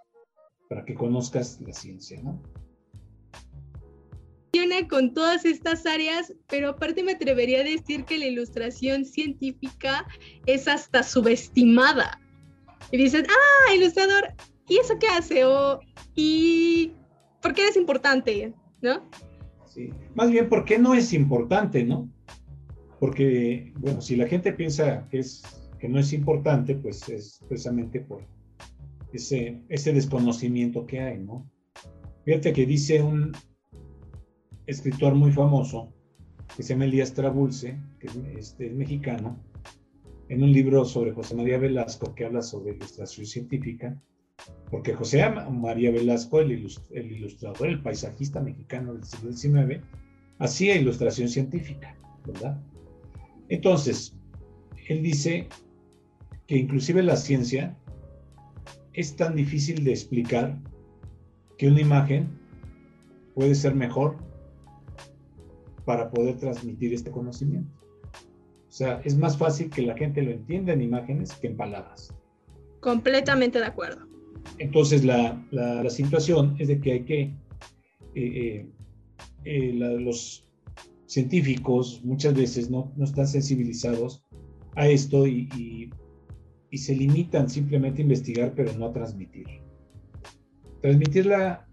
para 0.73 0.87
que 0.87 0.95
conozcas 0.95 1.61
la 1.61 1.75
ciencia, 1.75 2.19
¿no? 2.23 2.41
con 4.89 5.13
todas 5.13 5.45
estas 5.45 5.85
áreas, 5.85 6.33
pero 6.49 6.71
aparte 6.71 7.03
me 7.03 7.13
atrevería 7.13 7.61
a 7.61 7.65
decir 7.65 8.05
que 8.05 8.17
la 8.17 8.25
ilustración 8.27 9.05
científica 9.05 10.07
es 10.47 10.67
hasta 10.67 11.03
subestimada. 11.03 12.19
Y 12.91 12.97
dices, 12.97 13.25
ah, 13.29 13.75
ilustrador, 13.75 14.35
¿y 14.69 14.79
eso 14.79 14.95
qué 14.99 15.09
hace? 15.09 15.45
O, 15.45 15.79
¿y 16.15 16.93
por 17.43 17.53
qué 17.53 17.69
es 17.69 17.77
importante? 17.77 18.55
¿No? 18.81 19.11
Sí, 19.67 19.91
más 20.15 20.31
bien, 20.31 20.49
¿por 20.49 20.65
qué 20.65 20.79
no 20.79 20.95
es 20.95 21.13
importante, 21.13 21.85
no? 21.85 22.09
Porque, 22.99 23.75
bueno, 23.77 24.01
si 24.01 24.17
la 24.17 24.27
gente 24.27 24.55
piensa 24.55 25.07
que, 25.11 25.19
es, 25.19 25.43
que 25.79 25.89
no 25.89 25.99
es 25.99 26.15
importante, 26.15 26.77
pues 26.77 27.07
es 27.11 27.41
precisamente 27.47 28.01
por 28.01 28.23
ese, 29.13 29.63
ese 29.69 29.93
desconocimiento 29.93 30.87
que 30.87 31.01
hay, 31.01 31.19
¿no? 31.19 31.51
Fíjate 32.25 32.53
que 32.53 32.67
dice 32.67 33.03
un, 33.03 33.33
escritor 34.67 35.15
muy 35.15 35.33
famoso, 35.33 35.93
que 36.57 36.63
se 36.63 36.75
llama 36.75 36.85
Elías 36.85 37.15
Trabulce, 37.15 37.79
que 37.99 38.07
es, 38.07 38.17
este, 38.37 38.71
mexicano, 38.71 39.39
en 40.29 40.43
un 40.43 40.53
libro 40.53 40.85
sobre 40.85 41.13
José 41.13 41.35
María 41.35 41.59
Velasco 41.59 42.15
que 42.15 42.25
habla 42.25 42.43
sobre 42.43 42.75
ilustración 42.75 43.27
científica, 43.27 44.01
porque 44.71 44.95
José 44.95 45.23
María 45.51 45.91
Velasco, 45.91 46.41
el, 46.41 46.53
ilustrador, 46.53 47.69
el 47.69 47.83
paisajista 47.83 48.41
mexicano 48.41 48.95
del 48.95 49.05
siglo 49.05 49.33
XIX, 49.33 49.83
hacía 50.39 50.77
ilustración 50.77 51.29
científica, 51.29 51.97
¿verdad? 52.27 52.61
Entonces, 53.49 54.17
él 54.89 55.03
dice 55.03 55.49
que 56.47 56.57
inclusive 56.57 57.03
la 57.03 57.17
ciencia 57.17 57.77
es 58.95 59.17
tan 59.17 59.35
difícil 59.35 59.85
de 59.85 59.91
explicar 59.91 60.59
que 61.59 61.69
una 61.69 61.81
imagen 61.81 62.29
puede 63.35 63.55
ser 63.55 63.75
mejor 63.75 64.17
para 65.85 66.11
poder 66.11 66.37
transmitir 66.37 66.93
este 66.93 67.11
conocimiento. 67.11 67.73
O 68.69 68.75
sea, 68.75 69.01
es 69.05 69.17
más 69.17 69.37
fácil 69.37 69.69
que 69.69 69.83
la 69.83 69.97
gente 69.97 70.23
lo 70.23 70.31
entienda 70.31 70.73
en 70.73 70.83
imágenes 70.83 71.35
que 71.35 71.49
en 71.49 71.57
palabras. 71.57 72.15
Completamente 72.81 73.59
de 73.59 73.67
acuerdo. 73.67 74.07
Entonces, 74.59 75.05
la, 75.05 75.45
la, 75.51 75.89
situación 75.91 76.57
es 76.59 76.69
de 76.69 76.81
que 76.81 76.93
hay 76.93 77.05
que, 77.05 77.21
eh, 77.21 77.37
eh, 78.15 78.67
eh, 79.45 79.73
los 79.75 80.47
científicos 81.07 82.01
muchas 82.03 82.35
veces 82.35 82.71
no, 82.71 82.93
no, 82.97 83.05
están 83.05 83.27
sensibilizados 83.27 84.25
a 84.75 84.89
esto 84.89 85.27
y, 85.27 85.49
y, 85.57 85.91
y, 86.73 86.79
se 86.79 86.97
limitan 86.97 87.49
simplemente 87.49 88.01
a 88.01 88.05
investigar, 88.05 88.53
pero 88.57 88.73
no 88.73 88.87
a 88.87 88.93
transmitir. 88.93 89.47
Transmitir 90.81 91.27
la, 91.27 91.69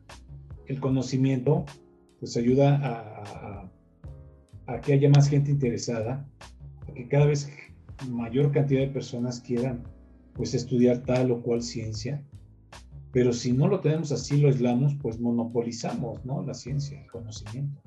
el 0.68 0.80
conocimiento, 0.80 1.66
pues 2.20 2.38
ayuda 2.38 2.80
a, 4.68 4.82
que 4.84 4.94
haya 4.94 5.10
más 5.10 5.28
gente 5.28 5.50
interesada, 5.50 6.30
a 6.88 6.94
que 6.94 7.08
cada 7.08 7.26
vez 7.26 7.50
mayor 8.08 8.52
cantidad 8.52 8.82
de 8.82 8.90
personas 8.90 9.40
quieran 9.42 9.84
pues 10.34 10.54
estudiar 10.54 11.00
tal 11.00 11.32
o 11.32 11.42
cual 11.42 11.64
ciencia, 11.64 12.24
pero 13.12 13.34
si 13.34 13.52
no 13.52 13.68
lo 13.68 13.80
tenemos 13.80 14.12
así, 14.12 14.38
lo 14.38 14.50
aislamos, 14.50 14.96
pues 15.02 15.20
monopolizamos, 15.20 16.24
¿no? 16.24 16.44
La 16.44 16.54
ciencia, 16.54 17.02
el 17.02 17.10
conocimiento. 17.10 17.82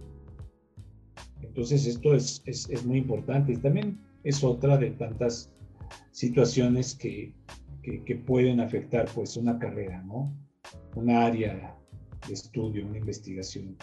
Entonces 1.41 1.87
esto 1.87 2.15
es, 2.15 2.43
es, 2.47 2.69
es 2.69 2.85
muy 2.85 2.99
importante 2.99 3.53
y 3.53 3.57
también 3.57 4.01
es 4.25 4.43
otra 4.43 4.77
de 4.77 4.91
tantas 4.91 5.52
situaciones 6.13 6.95
que, 6.95 7.35
que, 7.83 8.05
que, 8.05 8.17
pueden 8.17 8.61
afectar 8.61 9.07
pues 9.15 9.37
una 9.37 9.59
carrera, 9.59 10.03
¿no? 10.03 10.33
Una 10.95 11.27
área 11.27 11.77
de 12.29 12.35
estudio, 12.35 12.87
una 12.87 12.99
investigación 12.99 13.77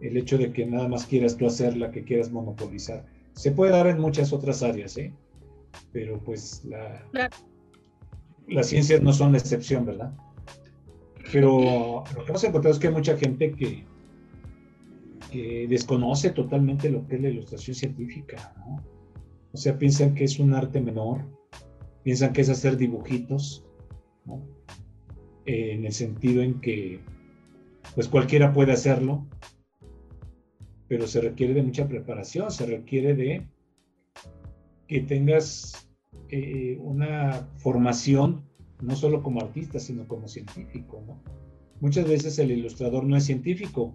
el 0.00 0.16
hecho 0.16 0.38
de 0.38 0.52
que 0.52 0.66
nada 0.66 0.88
más 0.88 1.06
quieras 1.06 1.36
tú 1.36 1.46
hacer 1.46 1.76
la 1.76 1.90
que 1.90 2.04
quieras 2.04 2.30
monopolizar. 2.30 3.06
Se 3.32 3.50
puede 3.50 3.72
dar 3.72 3.86
en 3.86 3.98
muchas 3.98 4.32
otras 4.32 4.62
áreas, 4.62 4.96
¿eh? 4.96 5.12
Pero 5.92 6.18
pues 6.22 6.64
la, 6.64 7.04
las 8.48 8.66
ciencias 8.66 9.02
no 9.02 9.12
son 9.12 9.32
la 9.32 9.38
excepción, 9.38 9.86
¿verdad? 9.86 10.12
Pero 11.32 12.04
lo 12.14 12.24
que 12.24 12.30
hemos 12.30 12.44
encontrado 12.44 12.74
es 12.74 12.78
que 12.78 12.88
hay 12.88 12.94
mucha 12.94 13.16
gente 13.16 13.52
que, 13.52 13.84
que 15.32 15.66
desconoce 15.68 16.30
totalmente 16.30 16.90
lo 16.90 17.06
que 17.06 17.16
es 17.16 17.22
la 17.22 17.30
ilustración 17.30 17.74
científica, 17.74 18.54
¿no? 18.58 18.84
O 19.52 19.56
sea, 19.56 19.78
piensan 19.78 20.14
que 20.14 20.24
es 20.24 20.38
un 20.38 20.52
arte 20.52 20.80
menor, 20.80 21.24
piensan 22.04 22.32
que 22.32 22.42
es 22.42 22.50
hacer 22.50 22.76
dibujitos, 22.76 23.64
¿no? 24.26 24.46
en 25.46 25.84
el 25.84 25.92
sentido 25.92 26.42
en 26.42 26.60
que 26.60 27.00
pues 27.94 28.08
cualquiera 28.08 28.52
puede 28.52 28.72
hacerlo, 28.72 29.26
pero 30.88 31.06
se 31.06 31.20
requiere 31.20 31.54
de 31.54 31.62
mucha 31.62 31.88
preparación, 31.88 32.50
se 32.50 32.66
requiere 32.66 33.14
de 33.14 33.46
que 34.86 35.00
tengas 35.00 35.88
eh, 36.30 36.78
una 36.80 37.48
formación 37.56 38.44
no 38.80 38.96
solo 38.96 39.22
como 39.22 39.40
artista, 39.40 39.78
sino 39.78 40.06
como 40.06 40.28
científico. 40.28 41.02
¿no? 41.06 41.20
Muchas 41.80 42.08
veces 42.08 42.38
el 42.38 42.50
ilustrador 42.50 43.04
no 43.04 43.16
es 43.16 43.24
científico, 43.24 43.94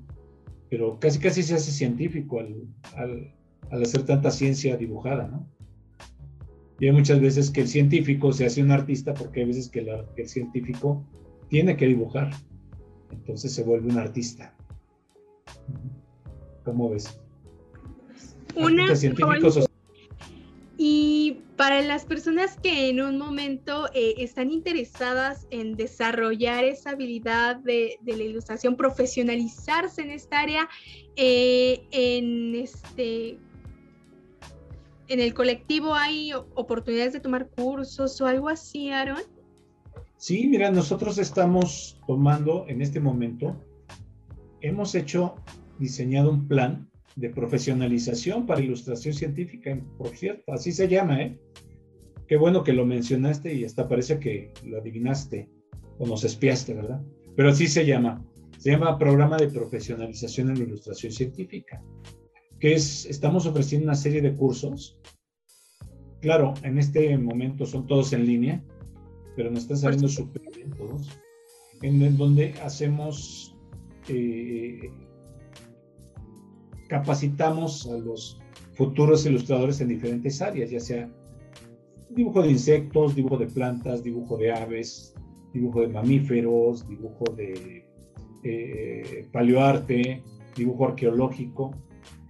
pero 0.70 1.00
casi 1.00 1.20
casi 1.20 1.44
se 1.44 1.56
hace 1.56 1.72
científico 1.72 2.40
al, 2.40 2.68
al, 2.96 3.34
al 3.70 3.84
hacer 3.84 4.04
tanta 4.04 4.32
ciencia 4.32 4.78
dibujada. 4.78 5.28
¿no? 5.28 5.48
Y 6.80 6.88
hay 6.88 6.92
muchas 6.94 7.20
veces 7.20 7.52
que 7.52 7.62
el 7.62 7.68
científico 7.68 8.32
se 8.32 8.46
hace 8.46 8.64
un 8.64 8.72
artista 8.72 9.14
porque 9.14 9.42
hay 9.42 9.48
veces 9.48 9.70
que, 9.70 9.82
la, 9.82 10.06
que 10.16 10.24
el 10.24 10.30
científico 10.30 11.04
tiene 11.50 11.76
que 11.76 11.88
dibujar, 11.88 12.32
entonces 13.12 13.54
se 13.54 13.64
vuelve 13.64 13.90
un 13.90 13.98
artista. 13.98 14.56
¿Cómo 16.64 16.90
ves? 16.92 17.20
Una. 18.56 18.88
Y 20.78 21.42
Para 21.58 21.82
las 21.82 22.06
personas 22.06 22.58
que 22.58 22.90
en 22.90 23.02
un 23.02 23.18
momento 23.18 23.90
eh, 23.94 24.14
están 24.18 24.50
interesadas 24.50 25.46
en 25.52 25.76
desarrollar 25.76 26.64
esa 26.64 26.92
habilidad 26.92 27.58
de, 27.58 27.98
la 28.06 28.24
ilustración, 28.24 28.78
profesionalizarse 28.78 30.02
en 30.02 30.12
esta 30.12 30.40
área, 30.40 30.70
eh, 31.18 31.82
en 31.92 32.56
este 32.56 33.38
en 35.10 35.20
el 35.20 35.34
colectivo 35.34 35.94
hay 35.94 36.32
oportunidades 36.56 37.14
de 37.14 37.20
tomar 37.20 37.50
cursos 37.50 38.22
o 38.22 38.28
algo 38.28 38.48
así, 38.48 38.90
Aaron. 38.92 39.22
Sí, 40.18 40.48
mira, 40.48 40.70
nosotros 40.70 41.18
estamos 41.18 42.00
tomando 42.06 42.66
en 42.68 42.82
este 42.82 43.00
momento, 43.00 43.56
hemos 44.62 44.94
hecho, 44.96 45.36
diseñado 45.80 46.30
un 46.30 46.48
plan 46.48 46.90
de 47.16 47.30
profesionalización 47.30 48.46
para 48.46 48.62
ilustración 48.62 49.14
científica, 49.14 49.80
por 49.98 50.10
cierto, 50.10 50.54
así 50.54 50.72
se 50.72 50.88
llama, 50.88 51.22
¿eh? 51.22 51.40
Qué 52.28 52.38
bueno 52.38 52.64
que 52.64 52.74
lo 52.74 52.86
mencionaste 52.86 53.54
y 53.54 53.66
hasta 53.66 53.88
parece 53.88 54.20
que 54.20 54.54
lo 54.64 54.80
adivinaste 54.80 55.50
o 55.98 56.06
nos 56.06 56.24
espiaste, 56.24 56.76
¿verdad? 56.76 57.02
Pero 57.36 57.50
así 57.50 57.68
se 57.68 57.86
llama. 57.86 58.24
Se 58.58 58.72
llama 58.72 59.00
Programa 59.00 59.38
de 59.38 59.48
Profesionalización 59.48 60.50
en 60.50 60.58
Ilustración 60.58 61.12
Científica, 61.12 61.82
que 62.60 62.74
es, 62.74 63.06
estamos 63.06 63.46
ofreciendo 63.46 63.86
una 63.86 63.96
serie 63.96 64.22
de 64.22 64.36
cursos. 64.36 64.98
Claro, 66.22 66.54
en 66.64 66.78
este 66.78 67.18
momento 67.18 67.66
son 67.66 67.88
todos 67.88 68.12
en 68.14 68.26
línea, 68.26 68.64
pero 69.36 69.50
nos 69.50 69.64
están 69.64 69.78
saliendo 69.78 70.10
súper 70.10 70.42
bien 70.54 70.72
todos, 70.72 71.10
en 71.82 72.18
donde 72.18 72.54
hacemos 72.62 73.56
eh, 74.10 74.92
capacitamos 76.90 77.88
a 77.88 77.98
los 77.98 78.40
futuros 78.74 79.26
ilustradores 79.26 79.80
en 79.80 79.88
diferentes 79.88 80.42
áreas, 80.42 80.72
ya 80.72 80.80
sea 80.80 81.10
dibujo 82.10 82.42
de 82.42 82.52
insectos, 82.52 83.16
dibujo 83.16 83.38
de 83.38 83.48
plantas, 83.48 84.04
dibujo 84.04 84.38
de 84.38 84.52
aves, 84.52 85.14
dibujo 85.54 85.82
de 85.82 85.90
mamíferos, 85.90 86.88
dibujo 86.88 87.24
de 87.36 87.86
eh, 88.44 89.28
paleoarte, 89.32 90.24
dibujo 90.56 90.88
arqueológico. 90.88 91.72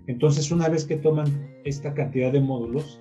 Entonces, 0.09 0.51
una 0.51 0.67
vez 0.67 0.85
que 0.85 0.97
toman 0.97 1.27
esta 1.65 1.93
cantidad 1.93 2.31
de 2.31 2.39
módulos, 2.39 2.99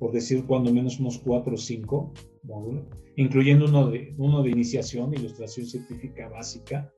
por 0.00 0.10
decir 0.10 0.44
cuando 0.46 0.72
menos 0.72 0.98
unos 0.98 1.18
cuatro 1.18 1.54
o 1.54 1.56
cinco 1.56 2.12
módulos, 2.42 2.86
incluyendo 3.14 3.66
uno 3.66 3.88
de, 3.88 4.12
uno 4.18 4.42
de 4.42 4.50
iniciación, 4.50 5.14
ilustración 5.14 5.64
científica 5.64 6.28
básica. 6.28 6.92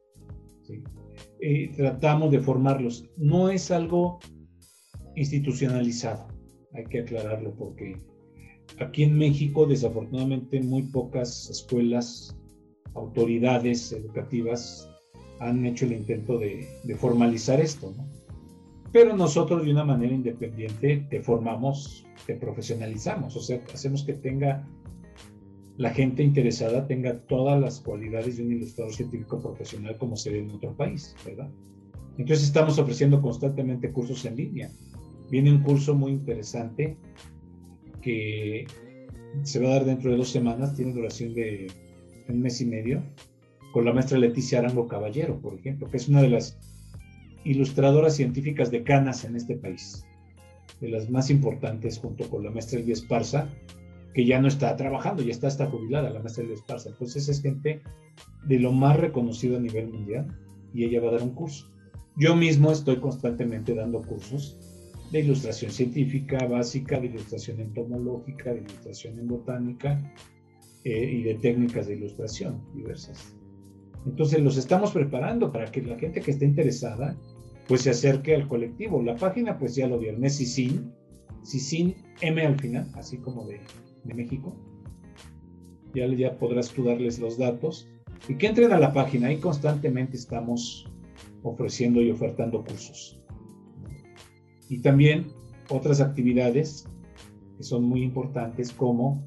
Eh, 1.43 1.71
tratamos 1.77 2.33
de 2.33 2.41
formarlos. 2.41 3.05
No 3.19 3.51
es 3.51 3.71
algo 3.71 4.21
institucionalizado, 5.17 6.29
hay 6.73 6.85
que 6.87 7.01
aclararlo 7.01 7.55
porque 7.55 7.99
aquí 8.79 9.03
en 9.03 9.19
México 9.19 9.67
desafortunadamente 9.67 10.63
muy 10.63 10.85
pocas 10.85 11.51
escuelas, 11.51 12.35
autoridades 12.95 13.93
educativas 13.93 14.89
han 15.41 15.67
hecho 15.67 15.85
el 15.85 15.93
intento 15.93 16.39
de, 16.39 16.67
formalizar 16.97 17.61
esto, 17.61 17.93
Pero 18.93 19.17
nosotros 19.17 19.65
de 19.65 19.71
una 19.71 19.85
manera 19.85 20.13
independiente 20.13 21.07
te 21.09 21.23
formamos, 21.23 22.07
te 22.27 22.35
profesionalizamos, 22.37 23.37
o 23.37 23.41
sea, 23.41 23.61
hacemos 23.73 24.05
que 24.05 24.13
tenga 24.13 24.67
la 25.79 25.91
gente 25.91 26.23
interesada 26.23 26.87
tenga 26.87 27.19
todas 27.21 27.61
las 27.61 27.81
cualidades 27.81 28.37
de 28.37 28.45
un 28.45 28.53
ilustrador 28.53 28.93
científico 28.93 29.41
profesional 29.41 29.97
como 29.97 30.17
se 30.17 30.31
ve 30.31 30.41
en 30.41 30.51
otro 30.51 30.77
país, 30.77 31.17
¿verdad? 31.25 31.51
Entonces 32.19 32.45
estamos 32.45 32.79
ofreciendo 32.79 33.23
constantemente 33.23 33.91
cursos 33.91 34.25
en 34.27 34.37
línea. 34.37 34.71
Viene 35.31 35.51
un 35.51 35.63
curso 35.63 35.95
muy 35.95 36.13
interesante 36.13 36.97
que 38.03 38.67
se 39.43 39.61
va 39.61 39.71
a 39.71 39.73
dar 39.75 39.85
dentro 39.87 40.11
de 40.11 40.19
dos 40.19 40.29
semanas, 40.29 40.77
tiene 40.77 40.93
duración 40.93 41.33
de 41.33 41.69
un 42.29 42.43
mes 42.43 42.61
y 42.61 42.67
medio, 42.67 43.03
con 43.73 43.87
la 43.87 43.95
maestra 43.95 44.19
Leticia 44.19 44.59
Arango 44.59 44.87
Caballero, 44.87 45.41
por 45.41 45.55
ejemplo, 45.55 45.89
que 45.91 45.97
es 45.97 46.09
una 46.09 46.21
de 46.21 46.29
las 46.29 46.59
ilustradoras 47.45 48.17
científicas 48.17 48.71
decanas 48.71 49.25
en 49.25 49.37
este 49.37 49.57
país, 49.57 50.07
de 50.81 50.89
las 50.89 51.11
más 51.11 51.31
importantes 51.31 51.99
junto 51.99 52.29
con 52.29 52.45
la 52.45 52.51
maestra 52.51 52.79
Elvia 52.79 52.95
Esparza, 52.95 53.49
que 54.15 54.27
ya 54.27 54.41
no 54.41 54.49
está 54.49 54.77
trabajando, 54.77 55.23
ya 55.23 55.33
está 55.33 55.49
hasta 55.49 55.67
jubilada, 55.67 56.11
la 56.11 56.21
maestra 56.21 56.45
de 56.45 56.55
Esparza. 56.55 56.91
Entonces 56.91 57.29
es 57.29 57.41
gente 57.41 57.83
de 58.47 58.59
lo 58.59 58.73
más 58.73 58.99
reconocido 58.99 59.57
a 59.57 59.61
nivel 59.61 59.89
mundial 59.89 60.27
y 60.75 60.85
ella 60.85 61.01
va 61.01 61.09
a 61.09 61.13
dar 61.13 61.23
un 61.23 61.35
curso. 61.35 61.71
Yo 62.17 62.37
mismo 62.37 62.71
estoy 62.71 62.97
constantemente 62.97 63.75
dando 63.75 64.03
cursos 64.03 64.59
de 65.11 65.21
ilustración 65.21 65.71
científica 65.71 66.47
básica, 66.47 66.99
de 67.01 67.07
ilustración 67.07 67.61
entomológica, 67.61 68.53
de 68.53 68.61
ilustración 68.61 69.19
en 69.19 69.29
botánica 69.29 70.13
eh, 70.85 71.11
y 71.13 71.23
de 71.23 71.35
técnicas 71.37 71.87
de 71.87 71.97
ilustración 71.97 72.61
diversas. 72.75 73.35
Entonces 74.05 74.41
los 74.41 74.57
estamos 74.57 74.91
preparando 74.93 75.53
para 75.53 75.71
que 75.71 75.83
la 75.83 75.99
gente 75.99 76.21
que 76.21 76.33
esté 76.33 76.45
interesada 76.45 77.17
pues 77.69 77.83
se 77.83 77.91
acerque 77.91 78.35
al 78.35 78.49
colectivo. 78.49 79.03
La 79.03 79.17
página 79.17 79.59
pues 79.59 79.75
ya 79.75 79.87
lo 79.87 79.99
vieron, 79.99 80.25
es 80.25 80.39
CICIN, 80.39 80.93
CICIN 81.45 81.95
M 82.21 82.45
al 82.45 82.59
final, 82.59 82.91
así 82.95 83.19
como 83.19 83.47
de 83.47 83.61
de 84.05 84.15
México. 84.15 84.55
Ya, 85.95 86.07
ya 86.07 86.39
podrás 86.39 86.71
tú 86.71 86.85
darles 86.85 87.19
los 87.19 87.39
datos 87.39 87.89
y 88.29 88.37
que 88.37 88.47
entren 88.47 88.73
a 88.73 88.79
la 88.79 88.93
página. 88.93 89.29
Ahí 89.29 89.39
constantemente 89.39 90.17
estamos 90.17 90.87
ofreciendo 91.43 92.01
y 92.01 92.11
ofertando 92.11 92.65
cursos. 92.65 93.21
Y 94.69 94.81
también 94.81 95.27
otras 95.69 96.01
actividades 96.01 96.89
que 97.57 97.63
son 97.63 97.85
muy 97.85 98.03
importantes 98.03 98.73
como, 98.73 99.27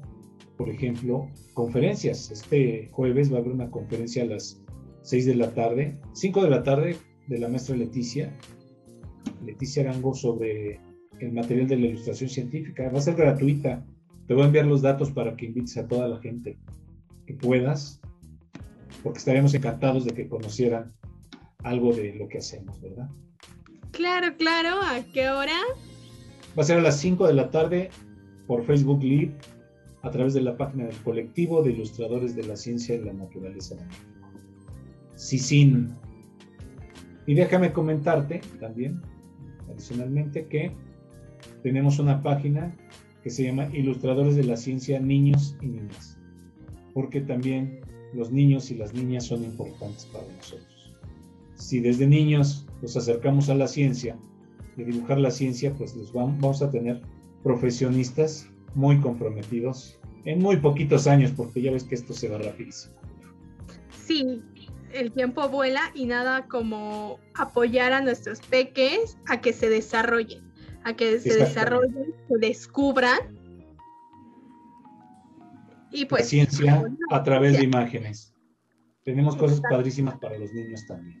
por 0.56 0.68
ejemplo, 0.68 1.28
conferencias. 1.54 2.30
Este 2.30 2.88
jueves 2.92 3.32
va 3.32 3.36
a 3.36 3.40
haber 3.40 3.52
una 3.52 3.70
conferencia 3.70 4.24
a 4.24 4.26
las 4.26 4.60
6 5.02 5.26
de 5.26 5.34
la 5.36 5.54
tarde, 5.54 6.00
5 6.14 6.42
de 6.42 6.50
la 6.50 6.62
tarde 6.64 6.96
de 7.26 7.38
la 7.38 7.48
maestra 7.48 7.76
Leticia, 7.76 8.32
Leticia 9.44 9.82
Arango 9.82 10.14
sobre 10.14 10.80
el 11.20 11.32
material 11.32 11.68
de 11.68 11.76
la 11.76 11.86
ilustración 11.86 12.30
científica. 12.30 12.90
Va 12.90 12.98
a 12.98 13.02
ser 13.02 13.14
gratuita 13.14 13.84
te 14.26 14.34
voy 14.34 14.42
a 14.42 14.46
enviar 14.46 14.66
los 14.66 14.82
datos 14.82 15.10
para 15.10 15.36
que 15.36 15.46
invites 15.46 15.76
a 15.76 15.86
toda 15.86 16.08
la 16.08 16.18
gente 16.18 16.58
que 17.26 17.34
puedas, 17.34 18.00
porque 19.02 19.18
estaríamos 19.18 19.54
encantados 19.54 20.04
de 20.04 20.14
que 20.14 20.28
conocieran 20.28 20.92
algo 21.62 21.92
de 21.92 22.14
lo 22.14 22.28
que 22.28 22.38
hacemos, 22.38 22.80
¿verdad? 22.80 23.08
Claro, 23.92 24.36
claro. 24.36 24.80
¿A 24.82 25.00
qué 25.12 25.30
hora? 25.30 25.56
Va 26.58 26.62
a 26.62 26.66
ser 26.66 26.78
a 26.78 26.82
las 26.82 26.98
5 26.98 27.26
de 27.26 27.34
la 27.34 27.50
tarde 27.50 27.90
por 28.46 28.64
Facebook 28.64 29.02
Live 29.02 29.36
a 30.02 30.10
través 30.10 30.34
de 30.34 30.40
la 30.40 30.56
página 30.56 30.86
del 30.86 30.96
colectivo 31.02 31.62
de 31.62 31.72
ilustradores 31.72 32.34
de 32.34 32.44
la 32.44 32.56
ciencia 32.56 32.96
y 32.96 33.04
la 33.04 33.12
naturaleza. 33.12 33.76
CICIN. 35.16 35.94
Y 37.26 37.34
déjame 37.34 37.72
comentarte 37.72 38.40
también, 38.60 39.02
adicionalmente, 39.70 40.46
que 40.46 40.72
tenemos 41.62 41.98
una 41.98 42.22
página 42.22 42.74
que 43.22 43.30
se 43.30 43.44
llama 43.44 43.68
Ilustradores 43.72 44.36
de 44.36 44.44
la 44.44 44.56
Ciencia 44.56 45.00
Niños 45.00 45.56
y 45.60 45.66
Niñas, 45.66 46.18
porque 46.94 47.20
también 47.20 47.80
los 48.14 48.30
niños 48.30 48.70
y 48.70 48.76
las 48.76 48.94
niñas 48.94 49.24
son 49.24 49.42
importantes 49.42 50.06
para 50.06 50.24
nosotros. 50.36 50.94
Si 51.54 51.80
desde 51.80 52.06
niños 52.06 52.66
nos 52.82 52.96
acercamos 52.96 53.48
a 53.48 53.54
la 53.54 53.66
ciencia, 53.66 54.16
de 54.76 54.84
dibujar 54.84 55.18
la 55.18 55.30
ciencia, 55.30 55.72
pues 55.74 55.96
los 55.96 56.12
vamos 56.12 56.62
a 56.62 56.70
tener 56.70 57.00
profesionistas 57.42 58.48
muy 58.74 59.00
comprometidos 59.00 59.98
en 60.24 60.40
muy 60.40 60.56
poquitos 60.58 61.06
años, 61.06 61.32
porque 61.36 61.62
ya 61.62 61.72
ves 61.72 61.84
que 61.84 61.94
esto 61.94 62.12
se 62.12 62.28
va 62.28 62.38
rapidísimo. 62.38 62.94
Sí, 64.06 64.42
el 64.96 65.12
tiempo 65.12 65.48
vuela 65.48 65.92
y 65.94 66.06
nada 66.06 66.46
como 66.46 67.20
apoyar 67.34 67.92
a 67.92 68.00
nuestros 68.00 68.40
peques 68.40 69.18
a 69.26 69.40
que 69.40 69.52
se 69.52 69.68
desarrollen 69.68 70.46
a 70.86 70.94
que 70.94 71.18
se 71.18 71.36
desarrollen, 71.36 72.14
se 72.28 72.38
descubran. 72.38 73.18
Y 75.90 76.04
pues. 76.04 76.28
ciencia 76.28 76.84
a 77.10 77.22
través 77.24 77.58
de 77.58 77.64
imágenes. 77.64 78.32
Tenemos 79.02 79.34
cosas 79.34 79.60
padrísimas 79.68 80.16
para 80.18 80.38
los 80.38 80.52
niños 80.52 80.86
también. 80.86 81.20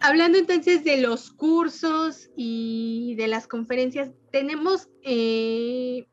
Hablando 0.00 0.36
entonces 0.36 0.82
de 0.82 1.00
los 1.00 1.30
cursos 1.30 2.28
y 2.36 3.14
de 3.16 3.28
las 3.28 3.46
conferencias, 3.46 4.10
tenemos 4.32 4.88
eh, 5.02 6.08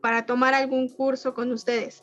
para 0.00 0.26
tomar 0.26 0.52
algún 0.52 0.88
curso 0.88 1.32
con 1.32 1.52
ustedes, 1.52 2.02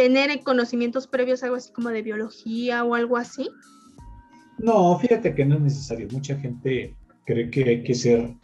tener 0.00 0.42
conocimientos 0.42 1.06
previos, 1.06 1.42
algo 1.42 1.56
así 1.56 1.70
como 1.72 1.90
de 1.90 2.00
biología 2.00 2.84
o 2.84 2.94
algo 2.94 3.18
así. 3.18 3.50
No, 4.56 4.98
fíjate 4.98 5.34
que 5.34 5.44
no 5.44 5.56
es 5.56 5.60
necesario. 5.60 6.08
Mucha 6.10 6.36
gente 6.38 6.96
cree 7.26 7.50
que 7.50 7.64
hay 7.64 7.82
que 7.82 7.94
ser 7.94 8.34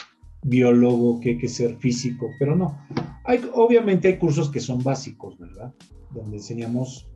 biólogo, 0.43 1.19
que 1.19 1.31
hay 1.31 1.39
que 1.39 1.49
ser 1.49 1.79
físico, 1.79 2.29
pero 2.39 2.55
no. 2.55 2.79
Hay, 3.25 3.41
obviamente 3.55 4.09
hay 4.09 4.19
cursos 4.19 4.51
que 4.51 4.61
son 4.61 4.83
básicos, 4.83 5.39
¿verdad? 5.39 5.73
Donde 6.11 6.37
enseñamos 6.37 7.09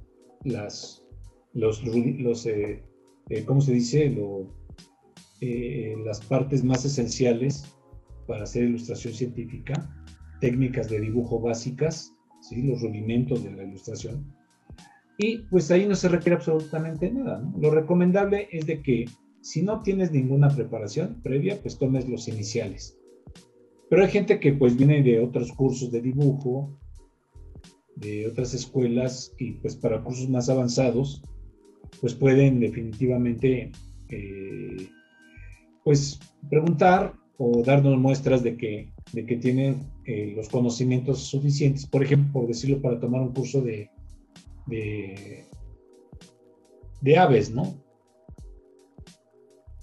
las, 0.44 1.04
los, 1.52 1.84
los 1.84 2.46
eh, 2.46 2.82
eh, 3.28 3.44
¿cómo 3.44 3.60
se 3.60 3.72
dice? 3.72 4.16
Eh, 5.42 5.96
las 6.02 6.22
partes 6.22 6.64
más 6.64 6.86
esenciales 6.86 7.66
para 8.26 8.44
hacer 8.44 8.64
ilustración 8.64 9.12
científica. 9.12 9.74
técnicas 10.40 10.88
de 10.88 11.00
dibujo 11.00 11.40
básicas, 11.40 12.14
¿sí? 12.40 12.62
los 12.62 12.80
rudimentos 12.80 13.42
de 13.44 13.52
la 13.52 13.64
ilustración. 13.64 14.24
Y 15.18 15.38
pues 15.50 15.70
ahí 15.70 15.86
no 15.86 15.94
se 15.94 16.08
requiere 16.08 16.36
absolutamente 16.36 17.10
nada. 17.10 17.42
Lo 17.58 17.70
recomendable 17.70 18.48
es 18.50 18.66
de 18.66 18.80
que 18.80 19.04
si 19.42 19.62
no 19.62 19.82
tienes 19.82 20.12
ninguna 20.12 20.48
preparación 20.48 21.20
previa, 21.22 21.60
pues 21.60 21.78
tomes 21.78 22.08
los 22.08 22.28
iniciales. 22.28 22.98
Pero 23.88 24.02
hay 24.02 24.10
gente 24.10 24.40
que 24.40 24.52
pues 24.52 24.76
viene 24.76 25.02
de 25.02 25.20
otros 25.20 25.52
cursos 25.52 25.90
de 25.90 26.00
dibujo, 26.00 26.78
de 27.96 28.26
otras 28.26 28.54
escuelas 28.54 29.34
y 29.38 29.52
pues 29.52 29.76
para 29.76 30.02
cursos 30.02 30.28
más 30.28 30.48
avanzados, 30.48 31.22
pues 32.00 32.14
pueden 32.14 32.60
definitivamente 32.60 33.72
eh, 34.08 34.88
pues 35.84 36.18
preguntar 36.48 37.14
o 37.42 37.62
darnos 37.62 37.98
muestras 37.98 38.42
de 38.42 38.58
que, 38.58 38.92
de 39.14 39.24
que 39.24 39.36
tienen 39.36 39.78
eh, 40.04 40.34
los 40.36 40.50
conocimientos 40.50 41.20
suficientes, 41.20 41.86
por 41.86 42.04
ejemplo, 42.04 42.30
por 42.34 42.46
decirlo, 42.46 42.82
para 42.82 43.00
tomar 43.00 43.22
un 43.22 43.32
curso 43.32 43.62
de, 43.62 43.88
de, 44.66 45.46
de 47.00 47.18
aves, 47.18 47.50
¿no? 47.50 47.74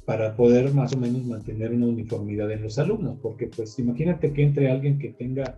Para 0.05 0.35
poder 0.35 0.71
más 0.71 0.93
o 0.93 0.99
menos 0.99 1.25
mantener 1.25 1.71
una 1.71 1.87
uniformidad 1.87 2.51
en 2.51 2.61
los 2.61 2.77
alumnos, 2.77 3.17
porque 3.23 3.47
pues 3.47 3.79
imagínate 3.79 4.33
que 4.33 4.43
entre 4.43 4.69
alguien 4.69 4.99
que 4.99 5.09
tenga, 5.13 5.57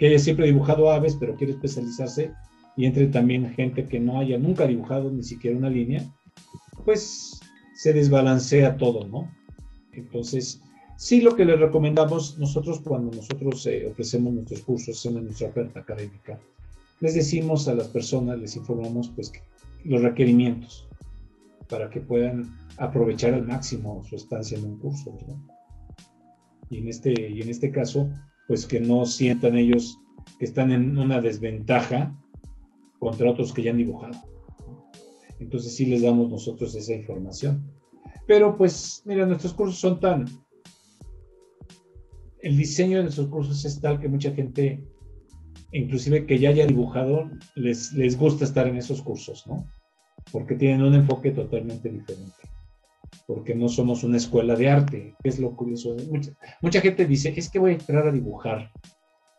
que 0.00 0.08
haya 0.08 0.18
siempre 0.18 0.46
dibujado 0.46 0.90
aves, 0.90 1.14
pero 1.14 1.36
quiere 1.36 1.52
especializarse, 1.52 2.32
y 2.76 2.86
entre 2.86 3.06
también 3.06 3.54
gente 3.54 3.84
que 3.84 4.00
no 4.00 4.18
haya 4.18 4.36
nunca 4.36 4.66
dibujado 4.66 5.12
ni 5.12 5.22
siquiera 5.22 5.56
una 5.56 5.70
línea, 5.70 6.02
pues 6.84 7.38
se 7.76 7.92
desbalancea 7.92 8.76
todo, 8.76 9.06
¿no? 9.06 9.30
Entonces, 9.92 10.60
sí 10.96 11.20
lo 11.20 11.34
que 11.36 11.44
les 11.44 11.58
recomendamos 11.58 12.38
nosotros 12.38 12.80
cuando 12.80 13.14
nosotros 13.14 13.66
eh, 13.66 13.88
ofrecemos 13.90 14.32
nuestros 14.32 14.62
cursos, 14.62 14.98
hacemos 14.98 15.22
nuestra 15.22 15.48
oferta 15.48 15.80
académica, 15.80 16.38
les 17.00 17.14
decimos 17.14 17.68
a 17.68 17.74
las 17.74 17.88
personas, 17.88 18.38
les 18.38 18.56
informamos 18.56 19.10
pues 19.14 19.32
los 19.84 20.02
requerimientos 20.02 20.88
para 21.68 21.90
que 21.90 22.00
puedan 22.00 22.56
aprovechar 22.78 23.34
al 23.34 23.46
máximo 23.46 24.02
su 24.04 24.16
estancia 24.16 24.58
en 24.58 24.64
un 24.64 24.78
curso, 24.78 25.16
¿no? 25.26 25.56
Y 26.70 26.78
en 26.78 26.88
este, 26.88 27.30
y 27.30 27.42
en 27.42 27.48
este 27.48 27.70
caso, 27.70 28.08
pues 28.48 28.66
que 28.66 28.80
no 28.80 29.06
sientan 29.06 29.56
ellos 29.56 29.98
que 30.38 30.44
están 30.44 30.72
en 30.72 30.98
una 30.98 31.20
desventaja 31.20 32.14
contra 32.98 33.30
otros 33.30 33.52
que 33.52 33.62
ya 33.62 33.70
han 33.70 33.76
dibujado. 33.76 34.14
Entonces 35.38 35.74
sí 35.74 35.86
les 35.86 36.02
damos 36.02 36.30
nosotros 36.30 36.74
esa 36.74 36.94
información. 36.94 37.70
Pero 38.26 38.56
pues, 38.56 39.02
mira, 39.04 39.26
nuestros 39.26 39.54
cursos 39.54 39.78
son 39.78 40.00
tan... 40.00 40.26
El 42.46 42.56
diseño 42.56 42.98
de 42.98 43.02
nuestros 43.02 43.26
cursos 43.26 43.64
es 43.64 43.80
tal 43.80 43.98
que 43.98 44.08
mucha 44.08 44.30
gente, 44.30 44.80
inclusive 45.72 46.26
que 46.26 46.38
ya 46.38 46.50
haya 46.50 46.64
dibujado, 46.64 47.28
les, 47.56 47.92
les 47.92 48.16
gusta 48.16 48.44
estar 48.44 48.68
en 48.68 48.76
esos 48.76 49.02
cursos, 49.02 49.44
¿no? 49.48 49.66
Porque 50.30 50.54
tienen 50.54 50.82
un 50.82 50.94
enfoque 50.94 51.32
totalmente 51.32 51.88
diferente. 51.88 52.36
Porque 53.26 53.56
no 53.56 53.68
somos 53.68 54.04
una 54.04 54.18
escuela 54.18 54.54
de 54.54 54.70
arte, 54.70 55.16
es 55.24 55.40
lo 55.40 55.56
curioso. 55.56 55.96
Mucha, 56.08 56.30
mucha 56.62 56.80
gente 56.80 57.04
dice, 57.04 57.34
es 57.36 57.50
que 57.50 57.58
voy 57.58 57.72
a 57.72 57.74
entrar 57.74 58.06
a 58.06 58.12
dibujar. 58.12 58.70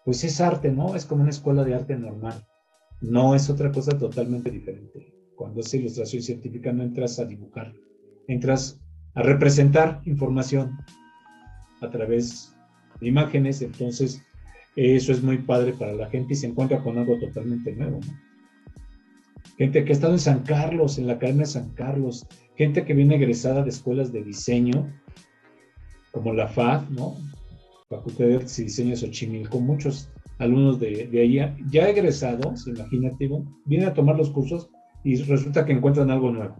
Pues 0.03 0.25
es 0.25 0.41
arte, 0.41 0.69
¿no? 0.69 0.93
Es 0.93 1.05
como 1.05 1.21
una 1.21 1.31
escuela 1.31 1.63
de 1.63 1.75
arte 1.75 1.95
normal. 1.95 2.45
No 2.99 3.35
es 3.35 3.49
otra 3.49 3.71
cosa 3.71 3.97
totalmente 3.97 4.51
diferente. 4.51 5.13
Cuando 5.37 5.61
es 5.61 5.73
ilustración 5.73 6.21
científica 6.21 6.73
no 6.73 6.83
entras 6.83 7.19
a 7.19 7.25
dibujar, 7.25 7.73
entras 8.27 8.81
a 9.13 9.23
representar 9.23 10.01
información 10.03 10.77
a 11.79 11.89
través 11.89 12.56
imágenes, 13.01 13.61
entonces 13.61 14.21
eso 14.75 15.11
es 15.11 15.23
muy 15.23 15.39
padre 15.39 15.73
para 15.73 15.93
la 15.93 16.09
gente 16.09 16.33
y 16.33 16.37
se 16.37 16.47
encuentra 16.47 16.83
con 16.83 16.97
algo 16.97 17.17
totalmente 17.19 17.73
nuevo. 17.73 17.99
Gente 19.57 19.83
que 19.83 19.91
ha 19.91 19.93
estado 19.93 20.13
en 20.13 20.19
San 20.19 20.41
Carlos, 20.43 20.97
en 20.97 21.07
la 21.07 21.13
Academia 21.13 21.41
de 21.41 21.51
San 21.51 21.69
Carlos, 21.71 22.27
gente 22.55 22.85
que 22.85 22.93
viene 22.93 23.15
egresada 23.15 23.63
de 23.63 23.69
escuelas 23.69 24.11
de 24.11 24.23
diseño, 24.23 24.91
como 26.11 26.33
la 26.33 26.47
FAD, 26.47 26.89
¿no? 26.89 27.15
Facultad 27.89 28.25
de 28.25 28.35
Artes 28.35 28.59
y 28.59 28.63
Diseño 28.63 28.91
de 28.91 28.97
Xochimilco, 28.97 29.59
muchos 29.59 30.09
alumnos 30.39 30.79
de, 30.79 31.07
de 31.07 31.55
ya 31.71 31.89
egresados, 31.89 32.67
imagínate, 32.67 33.29
vienen 33.65 33.87
a 33.87 33.93
tomar 33.93 34.17
los 34.17 34.29
cursos 34.29 34.69
y 35.03 35.15
resulta 35.23 35.65
que 35.65 35.73
encuentran 35.73 36.11
algo 36.11 36.31
nuevo 36.31 36.55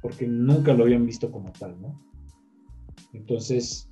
porque 0.00 0.26
nunca 0.26 0.72
lo 0.72 0.84
habían 0.84 1.06
visto 1.06 1.30
como 1.30 1.52
tal, 1.52 1.80
¿no? 1.80 2.00
Entonces, 3.12 3.89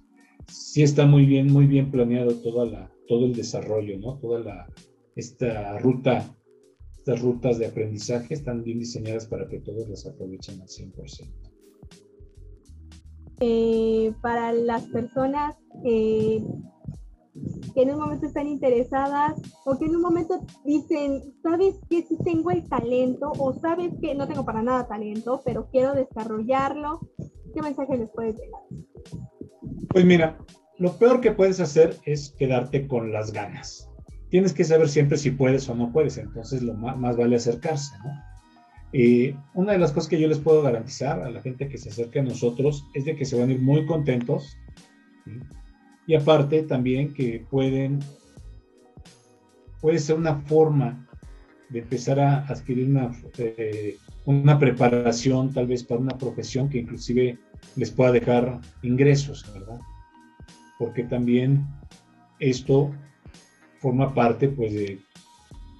sí 0.48 0.82
está 0.82 1.06
muy 1.06 1.26
bien, 1.26 1.52
muy 1.52 1.66
bien 1.66 1.90
planeado 1.90 2.34
toda 2.36 2.66
la, 2.66 2.90
todo 3.06 3.26
el 3.26 3.34
desarrollo, 3.34 3.98
¿no? 3.98 4.18
Toda 4.18 4.40
la, 4.40 4.66
esta 5.16 5.78
ruta, 5.78 6.34
estas 6.96 7.20
rutas 7.20 7.58
de 7.58 7.66
aprendizaje 7.66 8.34
están 8.34 8.62
bien 8.62 8.78
diseñadas 8.78 9.26
para 9.26 9.48
que 9.48 9.60
todos 9.60 9.88
las 9.88 10.06
aprovechen 10.06 10.60
al 10.60 10.68
100%. 10.68 11.28
Eh, 13.40 14.12
para 14.20 14.52
las 14.52 14.86
personas 14.86 15.56
que 15.84 16.42
en 17.76 17.90
un 17.90 18.00
momento 18.00 18.26
están 18.26 18.48
interesadas 18.48 19.40
o 19.64 19.78
que 19.78 19.84
en 19.84 19.94
un 19.94 20.02
momento 20.02 20.40
dicen, 20.64 21.22
sabes 21.42 21.76
que 21.88 22.02
sí 22.02 22.18
tengo 22.24 22.50
el 22.50 22.68
talento 22.68 23.32
o 23.38 23.52
sabes 23.54 23.92
que 24.00 24.14
no 24.16 24.26
tengo 24.26 24.44
para 24.44 24.62
nada 24.62 24.88
talento, 24.88 25.40
pero 25.44 25.68
quiero 25.70 25.94
desarrollarlo. 25.94 27.00
¿Qué 27.54 27.62
mensaje 27.62 27.96
les 27.96 28.10
puedes 28.10 28.36
dar? 28.36 29.37
Pues 29.90 30.04
mira, 30.04 30.38
lo 30.78 30.96
peor 30.96 31.20
que 31.20 31.32
puedes 31.32 31.60
hacer 31.60 31.96
es 32.04 32.34
quedarte 32.38 32.86
con 32.86 33.12
las 33.12 33.32
ganas. 33.32 33.90
Tienes 34.30 34.52
que 34.52 34.64
saber 34.64 34.88
siempre 34.88 35.18
si 35.18 35.30
puedes 35.30 35.68
o 35.68 35.74
no 35.74 35.92
puedes, 35.92 36.18
entonces 36.18 36.62
lo 36.62 36.74
más, 36.74 37.16
vale 37.16 37.36
acercarse, 37.36 37.96
¿no? 38.04 38.10
Eh, 38.92 39.34
una 39.54 39.72
de 39.72 39.78
las 39.78 39.92
cosas 39.92 40.08
que 40.08 40.20
yo 40.20 40.28
les 40.28 40.38
puedo 40.38 40.62
garantizar 40.62 41.20
a 41.22 41.30
la 41.30 41.42
gente 41.42 41.68
que 41.68 41.78
se 41.78 41.90
acerque 41.90 42.20
a 42.20 42.22
nosotros 42.22 42.86
es 42.94 43.04
de 43.04 43.16
que 43.16 43.24
se 43.24 43.38
van 43.38 43.50
a 43.50 43.52
ir 43.52 43.60
muy 43.60 43.84
contentos. 43.86 44.56
Y 46.06 46.14
aparte 46.14 46.62
también 46.62 47.12
que 47.12 47.44
pueden, 47.50 47.98
puede 49.80 49.98
ser 49.98 50.16
una 50.16 50.36
forma 50.42 51.07
de 51.68 51.80
empezar 51.80 52.18
a 52.20 52.46
adquirir 52.46 52.88
una, 52.88 53.12
eh, 53.38 53.96
una 54.24 54.58
preparación 54.58 55.52
tal 55.52 55.66
vez 55.66 55.84
para 55.84 56.00
una 56.00 56.16
profesión 56.16 56.68
que 56.68 56.78
inclusive 56.78 57.38
les 57.76 57.90
pueda 57.90 58.12
dejar 58.12 58.60
ingresos, 58.82 59.44
¿verdad? 59.52 59.80
Porque 60.78 61.04
también 61.04 61.66
esto 62.38 62.94
forma 63.80 64.14
parte 64.14 64.48
pues 64.48 64.72
de 64.72 65.00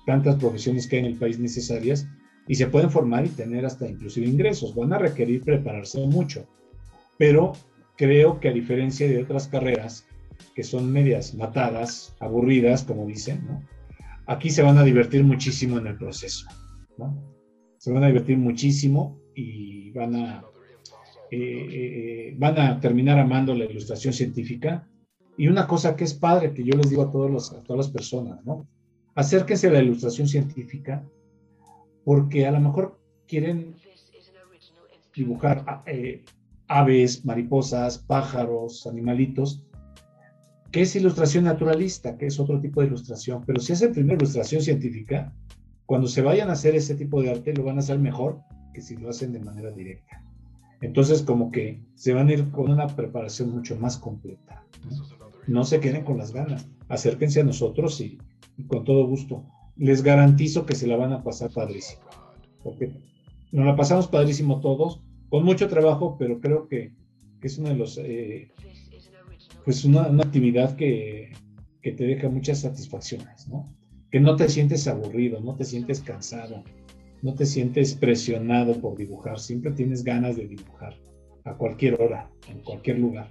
tantas 0.06 0.36
profesiones 0.36 0.86
que 0.86 0.96
hay 0.96 1.00
en 1.00 1.12
el 1.12 1.18
país 1.18 1.38
necesarias 1.38 2.06
y 2.46 2.54
se 2.54 2.66
pueden 2.66 2.90
formar 2.90 3.26
y 3.26 3.30
tener 3.30 3.66
hasta 3.66 3.86
inclusive 3.88 4.26
ingresos. 4.26 4.74
Van 4.74 4.92
a 4.92 4.98
requerir 4.98 5.42
prepararse 5.42 6.04
mucho, 6.06 6.46
pero 7.18 7.52
creo 7.96 8.40
que 8.40 8.48
a 8.48 8.52
diferencia 8.52 9.06
de 9.06 9.22
otras 9.22 9.48
carreras 9.48 10.06
que 10.54 10.62
son 10.62 10.90
medias 10.90 11.34
matadas, 11.34 12.14
aburridas, 12.20 12.84
como 12.84 13.06
dicen, 13.06 13.44
¿no? 13.46 13.77
Aquí 14.28 14.50
se 14.50 14.62
van 14.62 14.76
a 14.76 14.84
divertir 14.84 15.24
muchísimo 15.24 15.78
en 15.78 15.86
el 15.86 15.96
proceso, 15.96 16.46
¿no? 16.98 17.16
Se 17.78 17.90
van 17.90 18.04
a 18.04 18.08
divertir 18.08 18.36
muchísimo 18.36 19.18
y 19.34 19.90
van 19.92 20.14
a, 20.16 20.44
eh, 21.30 21.38
eh, 21.40 22.34
van 22.36 22.58
a 22.60 22.78
terminar 22.78 23.18
amando 23.18 23.54
la 23.54 23.64
ilustración 23.64 24.12
científica. 24.12 24.86
Y 25.38 25.48
una 25.48 25.66
cosa 25.66 25.96
que 25.96 26.04
es 26.04 26.12
padre, 26.12 26.52
que 26.52 26.62
yo 26.62 26.76
les 26.76 26.90
digo 26.90 27.02
a, 27.02 27.10
todos 27.10 27.30
los, 27.30 27.64
todas 27.64 27.86
las 27.86 27.90
personas, 27.90 28.44
¿no? 28.44 28.68
Acérquense 29.14 29.68
a 29.68 29.72
la 29.72 29.82
ilustración 29.82 30.28
científica 30.28 31.02
porque 32.04 32.46
a 32.46 32.52
lo 32.52 32.60
mejor 32.60 33.00
quieren 33.26 33.76
dibujar 35.14 35.82
eh, 35.86 36.22
aves, 36.66 37.24
mariposas, 37.24 37.98
pájaros, 37.98 38.86
animalitos, 38.86 39.64
que 40.70 40.82
es 40.82 40.94
ilustración 40.96 41.44
naturalista, 41.44 42.16
que 42.16 42.26
es 42.26 42.38
otro 42.38 42.60
tipo 42.60 42.80
de 42.80 42.88
ilustración, 42.88 43.42
pero 43.46 43.60
si 43.60 43.72
hacen 43.72 43.92
primero 43.92 44.16
ilustración 44.16 44.62
científica, 44.62 45.32
cuando 45.86 46.06
se 46.06 46.20
vayan 46.20 46.50
a 46.50 46.52
hacer 46.52 46.74
ese 46.74 46.94
tipo 46.94 47.22
de 47.22 47.30
arte, 47.30 47.54
lo 47.54 47.64
van 47.64 47.76
a 47.76 47.80
hacer 47.80 47.98
mejor 47.98 48.40
que 48.74 48.82
si 48.82 48.96
lo 48.96 49.08
hacen 49.08 49.32
de 49.32 49.40
manera 49.40 49.70
directa. 49.70 50.22
Entonces, 50.80 51.22
como 51.22 51.50
que 51.50 51.80
se 51.94 52.12
van 52.12 52.28
a 52.28 52.34
ir 52.34 52.50
con 52.50 52.70
una 52.70 52.86
preparación 52.86 53.50
mucho 53.50 53.76
más 53.76 53.96
completa. 53.96 54.62
No, 55.46 55.64
se 55.64 55.80
queden 55.80 56.04
con 56.04 56.18
las 56.18 56.32
ganas, 56.32 56.68
acérquense 56.88 57.40
a 57.40 57.44
nosotros 57.44 58.00
y, 58.00 58.18
con 58.66 58.84
todo 58.84 59.06
gusto. 59.06 59.44
Les 59.76 60.02
garantizo 60.02 60.66
que 60.66 60.74
se 60.74 60.86
la 60.86 60.96
van 60.96 61.12
a 61.12 61.22
pasar 61.22 61.50
padrísimo. 61.50 62.02
Porque 62.62 62.92
nos 63.50 63.64
la 63.64 63.74
pasamos 63.74 64.08
padrísimo 64.08 64.60
todos, 64.60 65.00
con 65.30 65.44
mucho 65.44 65.68
trabajo, 65.68 66.16
pero 66.18 66.40
creo 66.40 66.68
que, 66.68 66.92
es 67.40 67.58
uno 67.58 67.70
de 67.70 67.76
los 67.76 67.98
eh, 67.98 68.50
pues 69.68 69.84
una, 69.84 70.04
actividad 70.04 70.76
que, 70.76 71.30
te 71.82 71.92
deja 71.92 72.30
muchas 72.30 72.62
satisfacciones, 72.62 73.48
¿no? 73.48 73.70
Que 74.10 74.18
no 74.18 74.34
te 74.34 74.48
sientes 74.48 74.88
aburrido, 74.88 75.42
no 75.42 75.56
te 75.56 75.64
sientes 75.66 76.00
cansado, 76.00 76.64
no 77.20 77.34
te 77.34 77.44
sientes 77.44 77.94
presionado 77.94 78.80
por 78.80 78.96
dibujar, 78.96 79.38
siempre 79.38 79.72
tienes 79.72 80.04
ganas 80.04 80.36
de 80.36 80.48
dibujar 80.48 80.94
a 81.44 81.52
cualquier 81.52 82.00
hora, 82.00 82.30
en 82.48 82.60
cualquier 82.60 82.98
lugar. 82.98 83.30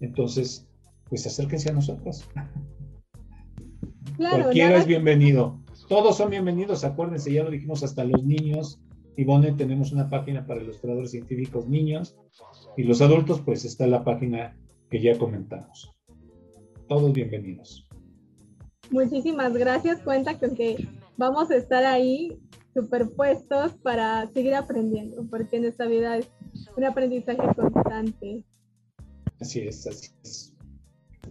Entonces, 0.00 0.66
pues 1.08 1.24
acérquense 1.28 1.70
a 1.70 1.74
nosotros. 1.74 2.28
Cualquiera 4.16 4.78
es 4.78 4.86
bienvenido. 4.88 5.60
Todos 5.88 6.16
son 6.16 6.30
bienvenidos, 6.30 6.82
acuérdense, 6.82 7.32
ya 7.32 7.44
lo 7.44 7.52
dijimos 7.52 7.84
hasta 7.84 8.02
los 8.02 8.24
niños. 8.24 8.80
Ivone, 9.16 9.52
tenemos 9.52 9.92
una 9.92 10.08
página 10.08 10.44
para 10.44 10.60
ilustradores 10.60 11.12
científicos 11.12 11.68
niños 11.68 12.16
y 12.76 12.82
los 12.82 13.00
adultos, 13.00 13.40
pues 13.44 13.64
está 13.64 13.86
la 13.86 14.02
página 14.02 14.56
que 14.90 15.00
ya 15.00 15.18
comentamos. 15.18 15.94
Todos 16.88 17.12
bienvenidos. 17.12 17.86
Muchísimas 18.90 19.52
gracias. 19.52 20.00
Cuenta 20.00 20.38
con 20.38 20.54
que 20.54 20.88
vamos 21.16 21.50
a 21.50 21.56
estar 21.56 21.84
ahí 21.84 22.38
superpuestos 22.74 23.74
para 23.82 24.26
seguir 24.28 24.54
aprendiendo, 24.54 25.26
porque 25.28 25.56
en 25.56 25.66
esta 25.66 25.86
vida 25.86 26.18
es 26.18 26.30
un 26.76 26.84
aprendizaje 26.84 27.42
constante. 27.54 28.44
Así 29.40 29.60
es, 29.60 29.86
así 29.86 30.08
es. 30.22 30.54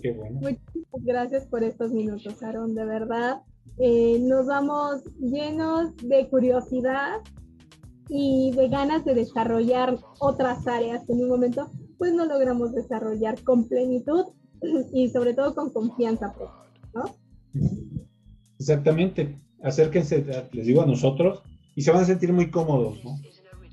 Qué 0.01 0.11
bueno. 0.11 0.39
Muchas 0.39 1.03
gracias 1.03 1.47
por 1.47 1.63
estos 1.63 1.91
minutos, 1.91 2.43
Aaron, 2.43 2.75
de 2.75 2.85
verdad. 2.85 3.41
Eh, 3.79 4.19
nos 4.21 4.45
vamos 4.47 5.03
llenos 5.19 5.95
de 5.97 6.29
curiosidad 6.29 7.21
y 8.09 8.51
de 8.55 8.69
ganas 8.69 9.03
de 9.03 9.15
desarrollar 9.15 9.97
otras 10.19 10.67
áreas 10.67 11.03
que 11.05 11.13
en 11.13 11.23
un 11.23 11.29
momento 11.29 11.69
pues 11.97 12.13
no 12.13 12.25
logramos 12.25 12.73
desarrollar 12.73 13.41
con 13.43 13.67
plenitud 13.67 14.25
y 14.93 15.09
sobre 15.09 15.33
todo 15.33 15.55
con 15.55 15.71
confianza, 15.71 16.33
¿no? 16.93 17.15
Exactamente. 18.59 19.39
Acérquense, 19.61 20.25
les 20.51 20.65
digo 20.65 20.81
a 20.81 20.85
nosotros, 20.85 21.41
y 21.75 21.81
se 21.81 21.91
van 21.91 22.01
a 22.01 22.05
sentir 22.05 22.31
muy 22.33 22.49
cómodos, 22.49 23.03
¿no? 23.03 23.19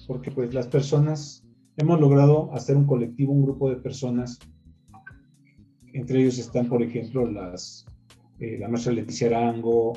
Porque 0.06 0.30
pues 0.30 0.52
las 0.54 0.66
personas, 0.66 1.44
hemos 1.76 2.00
logrado 2.00 2.52
hacer 2.52 2.76
un 2.76 2.86
colectivo, 2.86 3.32
un 3.32 3.44
grupo 3.44 3.70
de 3.70 3.76
personas, 3.76 4.38
entre 5.92 6.20
ellos 6.20 6.38
están, 6.38 6.68
por 6.68 6.82
ejemplo, 6.82 7.30
las, 7.30 7.86
eh, 8.40 8.58
la 8.58 8.68
maestra 8.68 8.92
Leticia 8.92 9.28
Arango, 9.28 9.94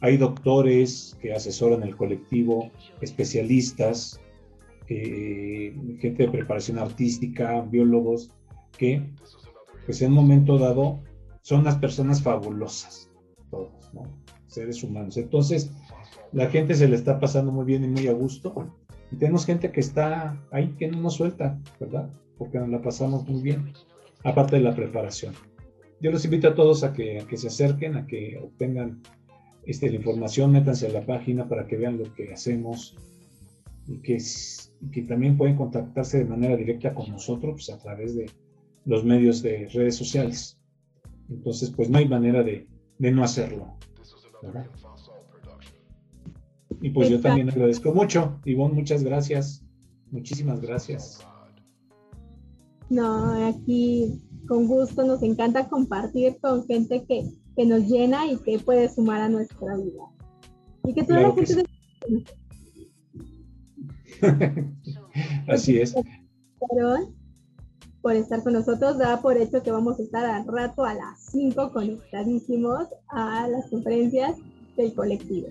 hay 0.00 0.16
doctores 0.16 1.16
que 1.20 1.32
asesoran 1.32 1.82
el 1.82 1.96
colectivo, 1.96 2.70
especialistas, 3.00 4.20
eh, 4.92 5.72
gente 6.00 6.24
de 6.24 6.32
preparación 6.32 6.78
artística, 6.78 7.60
biólogos, 7.60 8.32
que 8.76 9.08
pues 9.86 10.02
en 10.02 10.08
un 10.08 10.16
momento 10.16 10.58
dado 10.58 11.00
son 11.42 11.60
unas 11.60 11.76
personas 11.76 12.20
fabulosas, 12.20 13.08
todos, 13.50 13.94
¿no? 13.94 14.02
seres 14.48 14.82
humanos. 14.82 15.16
Entonces, 15.16 15.70
la 16.32 16.48
gente 16.48 16.74
se 16.74 16.88
le 16.88 16.96
está 16.96 17.20
pasando 17.20 17.52
muy 17.52 17.64
bien 17.64 17.84
y 17.84 17.88
muy 17.88 18.08
a 18.08 18.12
gusto. 18.12 18.74
Y 19.12 19.16
tenemos 19.16 19.46
gente 19.46 19.70
que 19.70 19.80
está 19.80 20.44
ahí 20.50 20.74
que 20.76 20.88
no 20.88 21.00
nos 21.00 21.14
suelta, 21.14 21.56
¿verdad? 21.78 22.10
Porque 22.36 22.58
nos 22.58 22.68
la 22.68 22.82
pasamos 22.82 23.28
muy 23.28 23.42
bien, 23.42 23.72
aparte 24.24 24.56
de 24.56 24.62
la 24.62 24.74
preparación. 24.74 25.34
Yo 26.00 26.10
los 26.10 26.24
invito 26.24 26.48
a 26.48 26.54
todos 26.54 26.82
a 26.82 26.92
que, 26.92 27.20
a 27.20 27.26
que 27.28 27.36
se 27.36 27.46
acerquen, 27.46 27.96
a 27.96 28.06
que 28.08 28.40
obtengan 28.42 29.02
este, 29.66 29.88
la 29.88 29.96
información, 29.96 30.50
métanse 30.50 30.88
a 30.88 30.90
la 30.90 31.06
página 31.06 31.48
para 31.48 31.68
que 31.68 31.76
vean 31.76 31.98
lo 31.98 32.12
que 32.12 32.32
hacemos 32.32 32.96
y 33.90 33.98
que, 33.98 34.18
que 34.92 35.02
también 35.02 35.36
pueden 35.36 35.56
contactarse 35.56 36.18
de 36.18 36.24
manera 36.24 36.56
directa 36.56 36.94
con 36.94 37.10
nosotros 37.10 37.52
pues, 37.54 37.70
a 37.70 37.78
través 37.78 38.14
de 38.14 38.30
los 38.84 39.04
medios 39.04 39.42
de 39.42 39.68
redes 39.68 39.96
sociales. 39.96 40.58
Entonces, 41.28 41.70
pues 41.70 41.90
no 41.90 41.98
hay 41.98 42.08
manera 42.08 42.42
de, 42.42 42.66
de 42.98 43.12
no 43.12 43.22
hacerlo. 43.22 43.76
Y 46.80 46.90
pues 46.90 47.10
yo 47.10 47.20
también 47.20 47.50
agradezco 47.50 47.92
mucho. 47.92 48.40
Ivonne, 48.44 48.74
muchas 48.74 49.04
gracias. 49.04 49.64
Muchísimas 50.10 50.60
gracias. 50.60 51.26
No, 52.88 53.48
aquí 53.48 54.20
con 54.48 54.66
gusto 54.66 55.04
nos 55.04 55.22
encanta 55.22 55.68
compartir 55.68 56.38
con 56.40 56.66
gente 56.66 57.04
que 57.04 57.30
que 57.56 57.66
nos 57.66 57.86
llena 57.88 58.26
y 58.26 58.36
que 58.38 58.58
puede 58.58 58.88
sumar 58.88 59.20
a 59.20 59.28
nuestra 59.28 59.76
vida. 59.76 60.04
Y 60.84 60.94
que 60.94 61.04
toda 61.04 61.20
la 61.20 61.32
gente... 61.32 61.64
Así 65.48 65.78
es. 65.78 65.94
Por 68.02 68.14
estar 68.14 68.42
con 68.42 68.54
nosotros, 68.54 68.98
da 68.98 69.20
por 69.20 69.36
hecho 69.36 69.62
que 69.62 69.70
vamos 69.70 69.98
a 69.98 70.02
estar 70.02 70.24
al 70.24 70.46
rato 70.46 70.84
a 70.84 70.94
las 70.94 71.26
5 71.32 71.72
conectadísimos 71.72 72.86
a 73.08 73.46
las 73.48 73.68
conferencias 73.68 74.36
del 74.76 74.94
colectivo. 74.94 75.48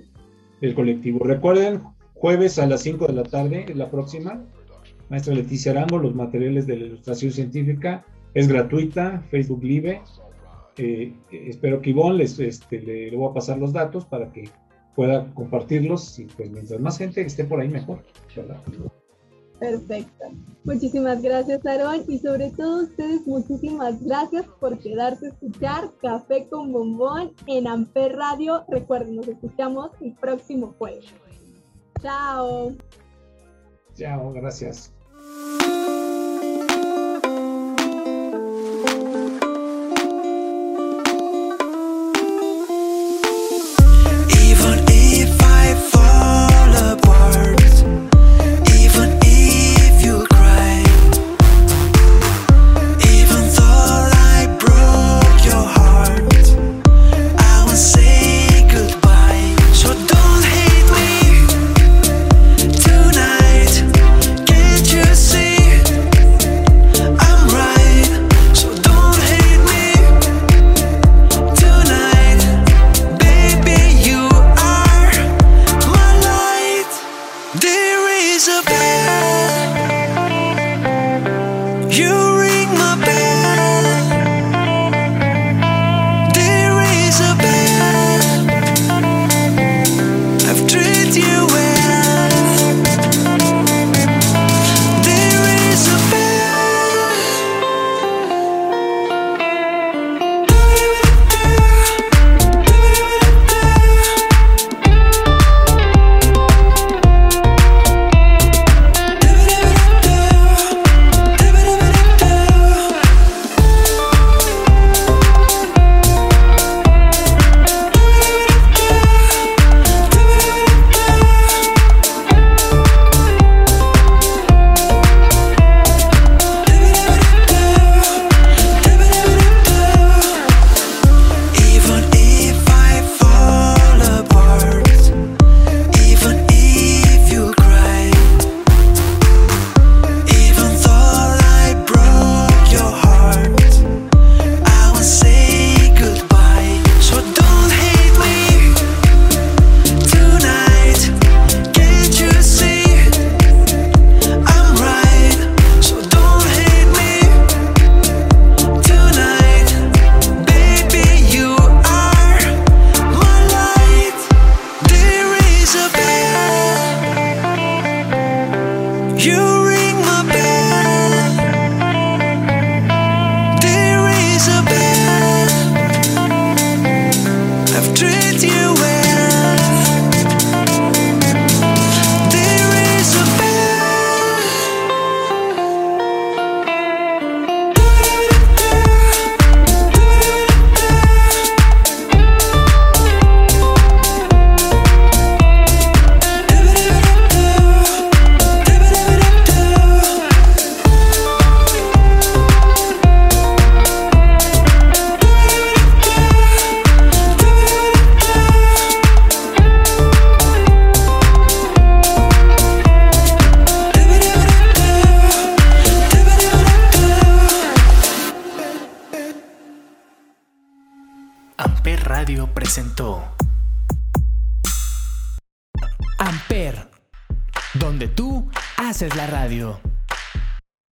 El 0.61 0.73
colectivo. 0.73 1.19
Recuerden, 1.25 1.81
jueves 2.15 2.57
a 2.57 2.65
las 2.65 2.81
5 2.81 3.07
de 3.07 3.13
la 3.13 3.23
tarde, 3.23 3.65
la 3.75 3.91
próxima, 3.91 4.43
maestra 5.09 5.35
Leticia 5.35 5.71
Arango, 5.71 5.99
los 5.99 6.15
materiales 6.15 6.65
de 6.65 6.77
la 6.77 6.85
ilustración 6.85 7.31
científica, 7.31 8.05
es 8.33 8.47
gratuita, 8.47 9.23
Facebook 9.29 9.63
Live, 9.63 10.01
eh, 10.77 11.13
espero 11.31 11.81
que 11.81 11.89
Ivonne 11.89 12.19
les, 12.19 12.39
este, 12.39 12.79
le, 12.81 13.15
voy 13.15 13.29
a 13.29 13.33
pasar 13.33 13.57
los 13.57 13.73
datos 13.73 14.05
para 14.05 14.31
que 14.31 14.49
pueda 14.99 15.33
compartirlos 15.33 16.19
y 16.19 16.25
pues 16.25 16.51
mientras 16.51 16.77
más 16.81 16.97
gente 16.97 17.21
esté 17.21 17.45
por 17.45 17.61
ahí 17.61 17.69
mejor, 17.69 18.03
Perfecto. 19.57 20.25
Muchísimas 20.65 21.21
gracias, 21.21 21.65
Aaron. 21.65 22.03
Y 22.09 22.19
sobre 22.19 22.51
todo 22.51 22.83
ustedes, 22.83 23.25
muchísimas 23.25 24.03
gracias 24.03 24.45
por 24.59 24.77
quedarse 24.77 25.27
a 25.27 25.29
escuchar 25.29 25.89
Café 26.01 26.49
con 26.49 26.73
Bombón 26.73 27.31
en 27.47 27.67
Amper 27.67 28.17
Radio. 28.17 28.65
Recuerden, 28.67 29.15
nos 29.15 29.27
escuchamos 29.29 29.91
el 30.01 30.15
próximo 30.15 30.75
jueves. 30.77 31.05
Chao. 32.01 32.73
Chao, 33.95 34.33
gracias. 34.33 34.93